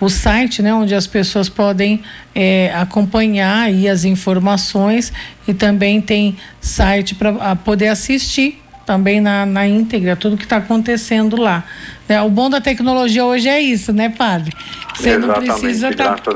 o 0.00 0.08
site, 0.08 0.62
né, 0.62 0.72
onde 0.72 0.94
as 0.94 1.06
pessoas 1.06 1.48
podem 1.48 2.02
é, 2.34 2.72
acompanhar 2.74 3.64
aí 3.64 3.88
as 3.88 4.04
informações 4.04 5.12
e 5.46 5.52
também 5.52 6.00
tem 6.00 6.36
site 6.60 7.14
para 7.14 7.56
poder 7.56 7.88
assistir 7.88 8.62
também 8.88 9.20
na, 9.20 9.44
na 9.44 9.68
íntegra 9.68 10.16
tudo 10.16 10.38
que 10.38 10.44
está 10.44 10.56
acontecendo 10.56 11.38
lá. 11.38 11.62
É, 12.08 12.22
o 12.22 12.30
bom 12.30 12.48
da 12.48 12.58
tecnologia 12.58 13.22
hoje 13.22 13.46
é 13.46 13.60
isso, 13.60 13.92
né, 13.92 14.08
padre? 14.08 14.56
Você 14.94 15.10
Exatamente, 15.10 15.46
não 15.46 15.60
precisa 15.60 15.88
estar 15.90 16.18
tá 16.18 16.32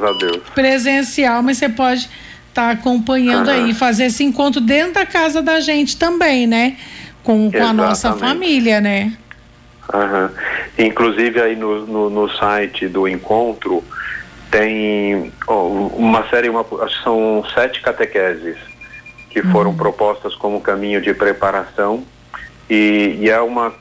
presencial, 0.54 1.42
mas 1.42 1.56
você 1.56 1.70
pode 1.70 2.10
estar 2.50 2.66
tá 2.66 2.70
acompanhando 2.72 3.48
uhum. 3.48 3.64
aí, 3.64 3.72
fazer 3.72 4.04
esse 4.04 4.22
encontro 4.22 4.60
dentro 4.60 4.92
da 4.92 5.06
casa 5.06 5.40
da 5.40 5.60
gente 5.60 5.96
também, 5.96 6.46
né? 6.46 6.76
Com, 7.24 7.50
com 7.50 7.64
a 7.64 7.72
nossa 7.72 8.12
família, 8.12 8.82
né? 8.82 9.16
Uhum. 9.94 10.28
Inclusive 10.86 11.40
aí 11.40 11.56
no, 11.56 11.86
no, 11.86 12.10
no, 12.10 12.30
site 12.36 12.86
do 12.86 13.08
encontro 13.08 13.82
tem 14.50 15.32
oh, 15.46 15.90
uma 15.96 16.28
série, 16.28 16.50
uma, 16.50 16.66
são 17.02 17.42
sete 17.54 17.80
catequeses 17.80 18.58
que 19.30 19.40
foram 19.40 19.70
uhum. 19.70 19.76
propostas 19.78 20.34
como 20.34 20.60
caminho 20.60 21.00
de 21.00 21.14
preparação 21.14 22.04
e, 22.72 23.18
e 23.20 23.30
é 23.30 23.38
uma 23.38 23.74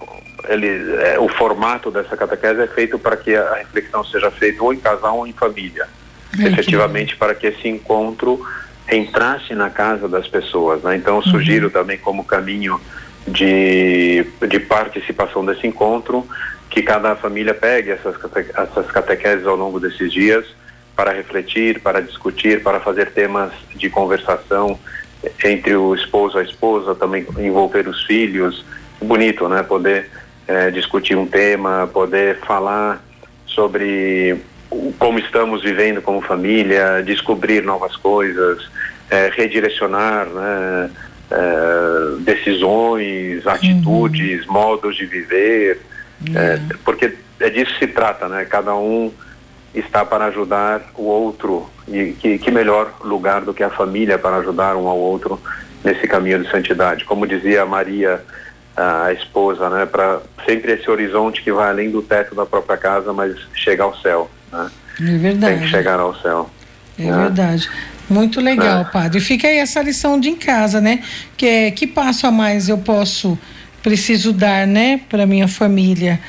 ele, 0.50 0.68
é, 1.02 1.20
o 1.20 1.30
formato 1.30 1.90
dessa 1.90 2.18
catequese 2.18 2.62
é 2.62 2.68
feito 2.68 3.00
para 3.00 3.16
que 3.16 3.34
a 3.34 3.56
reflexão 3.56 4.04
seja 4.04 4.30
feita 4.32 4.62
ou 4.64 4.74
em 4.74 4.78
casal 4.78 5.20
ou 5.20 5.28
em 5.28 5.32
família, 5.32 5.88
efetivamente 6.38 7.16
para 7.16 7.34
que 7.34 7.48
esse 7.48 7.68
encontro 7.68 8.44
entrasse 8.92 9.54
na 9.54 9.70
casa 9.70 10.10
das 10.10 10.28
pessoas. 10.28 10.82
Né? 10.82 10.98
Então, 10.98 11.18
eu 11.18 11.22
sugiro 11.22 11.68
uhum. 11.68 11.72
também 11.72 11.98
como 11.98 12.26
caminho 12.26 12.82
de, 13.28 14.26
de 14.48 14.60
participação 14.60 15.46
desse 15.46 15.66
encontro 15.68 16.28
que 16.70 16.82
cada 16.82 17.16
família 17.16 17.54
pegue 17.54 17.92
essas, 17.92 18.16
essas 18.56 18.92
catequeses 18.92 19.46
ao 19.46 19.56
longo 19.56 19.80
desses 19.80 20.12
dias 20.12 20.46
para 20.96 21.14
refletir, 21.14 21.80
para 21.80 22.02
discutir, 22.02 22.62
para 22.62 22.80
fazer 22.80 23.12
temas 23.12 23.54
de 23.76 23.90
conversação 23.90 24.78
entre 25.44 25.76
o 25.76 25.94
esposo 25.94 26.38
e 26.38 26.42
a 26.42 26.44
esposa, 26.44 26.96
também 26.96 27.26
envolver 27.38 27.88
os 27.88 28.04
filhos. 28.04 28.66
Bonito, 29.02 29.50
né? 29.50 29.64
Poder 29.64 30.10
é, 30.48 30.72
discutir 30.72 31.18
um 31.18 31.26
tema, 31.26 31.90
poder 31.92 32.40
falar 32.40 33.04
sobre 33.46 34.38
como 34.98 35.20
estamos 35.20 35.62
vivendo 35.62 36.02
como 36.02 36.22
família, 36.22 37.02
descobrir 37.04 37.64
novas 37.64 37.96
coisas, 37.98 38.70
é, 39.10 39.30
redirecionar 39.36 40.28
né, 40.28 40.90
é, 41.30 42.22
decisões, 42.22 43.46
atitudes, 43.46 44.46
uhum. 44.46 44.54
modos 44.54 44.96
de 44.96 45.06
viver, 45.06 45.82
uhum. 46.22 46.78
porque 46.86 47.18
é 47.40 47.50
disso 47.50 47.74
que 47.74 47.86
se 47.86 47.88
trata, 47.88 48.30
né? 48.30 48.46
Cada 48.46 48.74
um 48.76 49.12
está 49.74 50.06
para 50.06 50.26
ajudar 50.26 50.82
o 50.96 51.04
outro 51.04 51.70
e 51.88 52.14
que, 52.14 52.38
que 52.38 52.52
melhor 52.52 52.94
lugar 53.04 53.42
do 53.42 53.54
que 53.54 53.64
a 53.64 53.70
família 53.70 54.18
para 54.18 54.38
ajudar 54.38 54.76
um 54.76 54.88
ao 54.88 54.98
outro 54.98 55.40
nesse 55.84 56.08
caminho 56.08 56.44
de 56.44 56.50
santidade. 56.50 57.06
Como 57.06 57.26
dizia 57.26 57.66
Maria, 57.66 58.24
a 58.76 59.12
esposa, 59.14 59.70
né, 59.70 59.86
para 59.86 60.22
sempre 60.46 60.74
esse 60.74 60.90
horizonte 60.90 61.42
que 61.42 61.52
vai 61.52 61.70
além 61.70 61.92
do 61.92 62.02
teto 62.02 62.34
da 62.34 62.46
própria 62.46 62.78
casa, 62.78 63.14
mas 63.14 63.36
chega 63.54 63.84
ao 63.84 63.96
céu, 63.98 64.30
né? 64.52 64.70
É 65.00 65.18
verdade. 65.18 65.54
Tem 65.54 65.64
que 65.64 65.70
chegar 65.70 66.00
ao 66.00 66.16
céu. 66.16 66.50
É 66.98 67.04
né? 67.04 67.18
verdade. 67.24 67.70
Muito 68.10 68.42
legal, 68.42 68.82
é. 68.82 68.84
padre. 68.86 69.20
Fica 69.20 69.48
aí 69.48 69.58
essa 69.58 69.82
lição 69.82 70.20
de 70.20 70.30
em 70.30 70.36
casa, 70.36 70.82
né? 70.82 71.02
Que 71.38 71.46
é, 71.46 71.72
que 71.72 71.88
passo 71.88 72.28
a 72.28 72.32
mais 72.32 72.70
eu 72.70 72.78
posso 72.78 73.38
preciso 73.82 74.32
dar, 74.32 74.68
né, 74.68 75.02
para 75.10 75.26
minha 75.26 75.48
família 75.48 76.20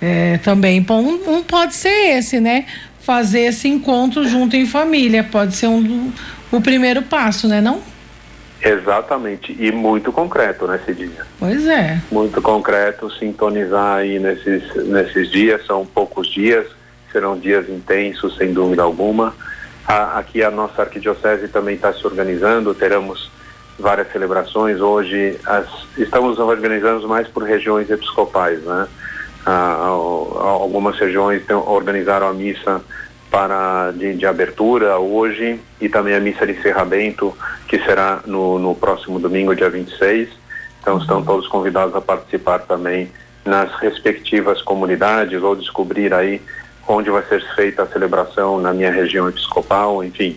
é, 0.00 0.38
também. 0.38 0.80
Bom, 0.80 1.02
um, 1.02 1.36
um, 1.36 1.42
pode 1.42 1.74
ser 1.74 2.16
esse, 2.16 2.40
né? 2.40 2.64
fazer 3.02 3.40
esse 3.40 3.68
encontro 3.68 4.26
junto 4.26 4.56
em 4.56 4.66
família. 4.66 5.24
Pode 5.24 5.54
ser 5.54 5.66
um, 5.66 6.12
o 6.50 6.60
primeiro 6.60 7.02
passo, 7.02 7.46
né 7.46 7.60
não? 7.60 7.80
Exatamente, 8.64 9.56
e 9.58 9.72
muito 9.72 10.12
concreto, 10.12 10.68
né, 10.68 10.78
Cidinha? 10.84 11.26
Pois 11.38 11.66
é. 11.66 12.00
Muito 12.12 12.40
concreto, 12.40 13.10
sintonizar 13.10 13.96
aí 13.96 14.20
nesses, 14.20 14.74
nesses 14.86 15.28
dias, 15.30 15.66
são 15.66 15.84
poucos 15.84 16.28
dias, 16.28 16.66
serão 17.10 17.36
dias 17.36 17.68
intensos, 17.68 18.36
sem 18.36 18.52
dúvida 18.52 18.82
alguma. 18.82 19.34
A, 19.86 20.18
aqui 20.18 20.44
a 20.44 20.50
nossa 20.50 20.82
arquidiocese 20.82 21.48
também 21.48 21.74
está 21.74 21.92
se 21.92 22.06
organizando, 22.06 22.72
teremos 22.72 23.32
várias 23.78 24.10
celebrações. 24.12 24.80
Hoje 24.80 25.38
as, 25.44 25.66
estamos 25.98 26.38
organizando 26.38 27.08
mais 27.08 27.26
por 27.26 27.42
regiões 27.42 27.90
episcopais, 27.90 28.62
né? 28.62 28.86
Ah, 29.44 29.74
algumas 29.76 30.96
regiões 31.00 31.44
tem, 31.44 31.56
organizaram 31.56 32.28
a 32.28 32.32
missa 32.32 32.80
para 33.32 33.92
de, 33.92 34.14
de, 34.14 34.26
abertura 34.26 34.98
hoje 34.98 35.58
e 35.80 35.88
também 35.88 36.14
a 36.14 36.20
missa 36.20 36.46
de 36.46 36.52
encerramento 36.52 37.34
que 37.66 37.78
será 37.78 38.20
no, 38.26 38.58
no 38.58 38.74
próximo 38.74 39.18
domingo, 39.18 39.56
dia 39.56 39.70
26. 39.70 40.28
Então 40.82 40.98
estão 40.98 41.18
uhum. 41.18 41.24
todos 41.24 41.48
convidados 41.48 41.96
a 41.96 42.00
participar 42.02 42.58
também 42.58 43.10
nas 43.42 43.72
respectivas 43.80 44.60
comunidades 44.60 45.42
ou 45.42 45.56
descobrir 45.56 46.12
aí 46.12 46.42
onde 46.86 47.08
vai 47.08 47.22
ser 47.22 47.42
feita 47.54 47.84
a 47.84 47.86
celebração 47.86 48.60
na 48.60 48.74
minha 48.74 48.92
região 48.92 49.26
episcopal, 49.26 50.04
enfim, 50.04 50.36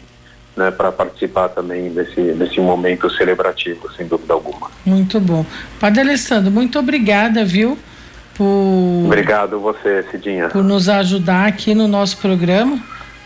né, 0.55 0.71
para 0.71 0.89
participar 0.89 1.49
também 1.49 1.89
desse, 1.91 2.21
desse 2.33 2.61
momento 2.61 3.09
celebrativo, 3.09 3.91
sem 3.91 4.07
dúvida 4.07 4.33
alguma. 4.33 4.71
Muito 4.85 5.19
bom. 5.19 5.45
Padre 5.81 6.01
Alessandro, 6.01 6.49
muito 6.49 6.79
obrigada, 6.79 7.43
viu? 7.43 7.77
Por, 8.35 9.03
Obrigado 9.05 9.59
você, 9.59 10.05
Cidinha. 10.11 10.49
Por 10.49 10.63
nos 10.63 10.89
ajudar 10.89 11.47
aqui 11.47 11.73
no 11.73 11.87
nosso 11.87 12.17
programa, 12.17 12.79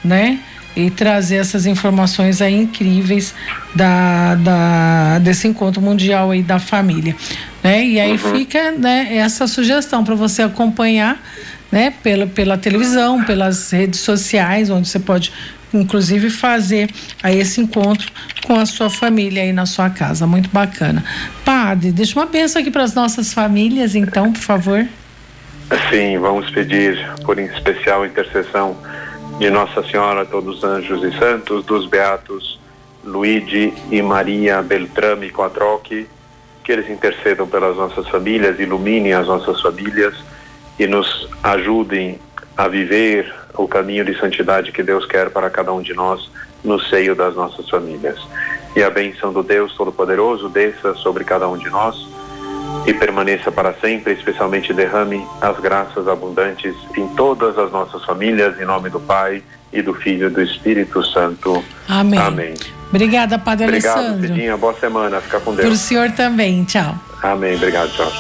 né? 0.04 0.40
E 0.76 0.90
trazer 0.92 1.38
essas 1.38 1.66
informações 1.66 2.42
aí 2.42 2.54
incríveis 2.54 3.34
da, 3.76 4.36
da, 4.36 5.20
desse 5.20 5.48
encontro 5.48 5.82
mundial 5.82 6.30
aí 6.32 6.44
da 6.44 6.60
família. 6.60 7.16
Né? 7.64 7.86
E 7.86 8.00
aí 8.00 8.12
uhum. 8.12 8.18
fica 8.18 8.72
né, 8.72 9.18
essa 9.18 9.48
sugestão 9.48 10.04
para 10.04 10.16
você 10.16 10.44
acompanhar 10.44 11.20
né, 11.72 11.92
pela, 12.04 12.28
pela 12.28 12.58
televisão, 12.58 13.24
pelas 13.24 13.72
redes 13.72 14.00
sociais, 14.00 14.70
onde 14.70 14.88
você 14.88 15.00
pode 15.00 15.34
inclusive 15.74 16.30
fazer 16.30 16.90
aí 17.22 17.40
esse 17.40 17.62
encontro 17.62 18.12
com 18.46 18.60
a 18.60 18.66
sua 18.66 18.90
família 18.90 19.44
aí 19.44 19.54
na 19.54 19.66
sua 19.66 19.90
casa. 19.90 20.26
Muito 20.26 20.50
bacana. 20.50 21.04
Padre, 21.44 21.92
deixa 21.92 22.18
uma 22.18 22.26
benção 22.26 22.62
aqui 22.62 22.72
para 22.72 22.84
as 22.84 22.94
nossas 22.94 23.34
famílias, 23.34 23.96
então, 23.96 24.32
por 24.32 24.42
favor. 24.42 24.88
Sim, 25.92 26.18
vamos 26.18 26.50
pedir 26.50 26.98
por 27.24 27.38
especial 27.38 28.04
intercessão 28.04 28.76
de 29.38 29.52
Nossa 29.52 29.84
Senhora, 29.84 30.26
todos 30.26 30.58
os 30.58 30.64
anjos 30.64 31.04
e 31.04 31.16
santos, 31.20 31.64
dos 31.64 31.86
beatos 31.86 32.60
Luigi 33.04 33.72
e 33.92 34.02
Maria 34.02 34.64
Beltrame 34.64 35.30
Quattrochi, 35.30 36.08
que 36.64 36.72
eles 36.72 36.90
intercedam 36.90 37.48
pelas 37.48 37.78
nossas 37.78 38.08
famílias, 38.08 38.60
iluminem 38.60 39.14
as 39.14 39.28
nossas 39.28 39.62
famílias 39.62 40.16
e 40.80 40.88
nos 40.88 41.30
ajudem 41.44 42.20
a 42.58 42.68
viver 42.68 43.32
o 43.54 43.68
caminho 43.68 44.04
de 44.04 44.20
santidade 44.20 44.72
que 44.72 44.82
Deus 44.82 45.06
quer 45.06 45.30
para 45.30 45.52
cada 45.52 45.72
um 45.72 45.84
de 45.84 45.94
nós 45.94 46.32
no 46.64 46.80
seio 46.80 47.14
das 47.14 47.36
nossas 47.36 47.70
famílias. 47.70 48.20
E 48.76 48.82
a 48.82 48.90
bênção 48.90 49.32
do 49.32 49.44
Deus 49.44 49.74
Todo-Poderoso 49.76 50.50
desça 50.50 50.96
sobre 50.96 51.24
cada 51.24 51.48
um 51.48 51.58
de 51.58 51.70
nós 51.70 52.08
e 52.86 52.94
permaneça 52.94 53.52
para 53.52 53.74
sempre, 53.74 54.14
especialmente 54.14 54.74
derrame 54.74 55.26
as 55.42 55.60
graças 55.60 56.08
abundantes 56.08 56.76
em 56.98 57.08
todas 57.10 57.58
as 57.58 57.72
nossas 57.72 58.04
famílias, 58.06 58.60
em 58.60 58.66
nome 58.66 58.90
do 58.90 59.00
Pai 59.00 59.44
e 59.72 59.82
do 59.82 59.94
Filho 59.94 60.28
e 60.28 60.30
do 60.30 60.42
Espírito 60.42 61.04
Santo. 61.06 61.64
Amém. 61.88 62.20
Amém. 62.20 62.54
Obrigada, 62.90 63.38
Padre 63.38 63.66
Obrigado, 63.66 63.98
Alessandro. 63.98 64.28
Cidinha. 64.28 64.58
Boa 64.58 64.74
semana. 64.74 65.22
Fica 65.22 65.40
com 65.40 65.54
Deus. 65.54 65.68
Para 65.68 65.74
o 65.74 65.78
senhor 65.78 66.12
também. 66.12 66.64
Tchau. 66.64 66.96
Amém. 67.22 67.56
Obrigado. 67.56 67.92
Tchau. 67.92 68.12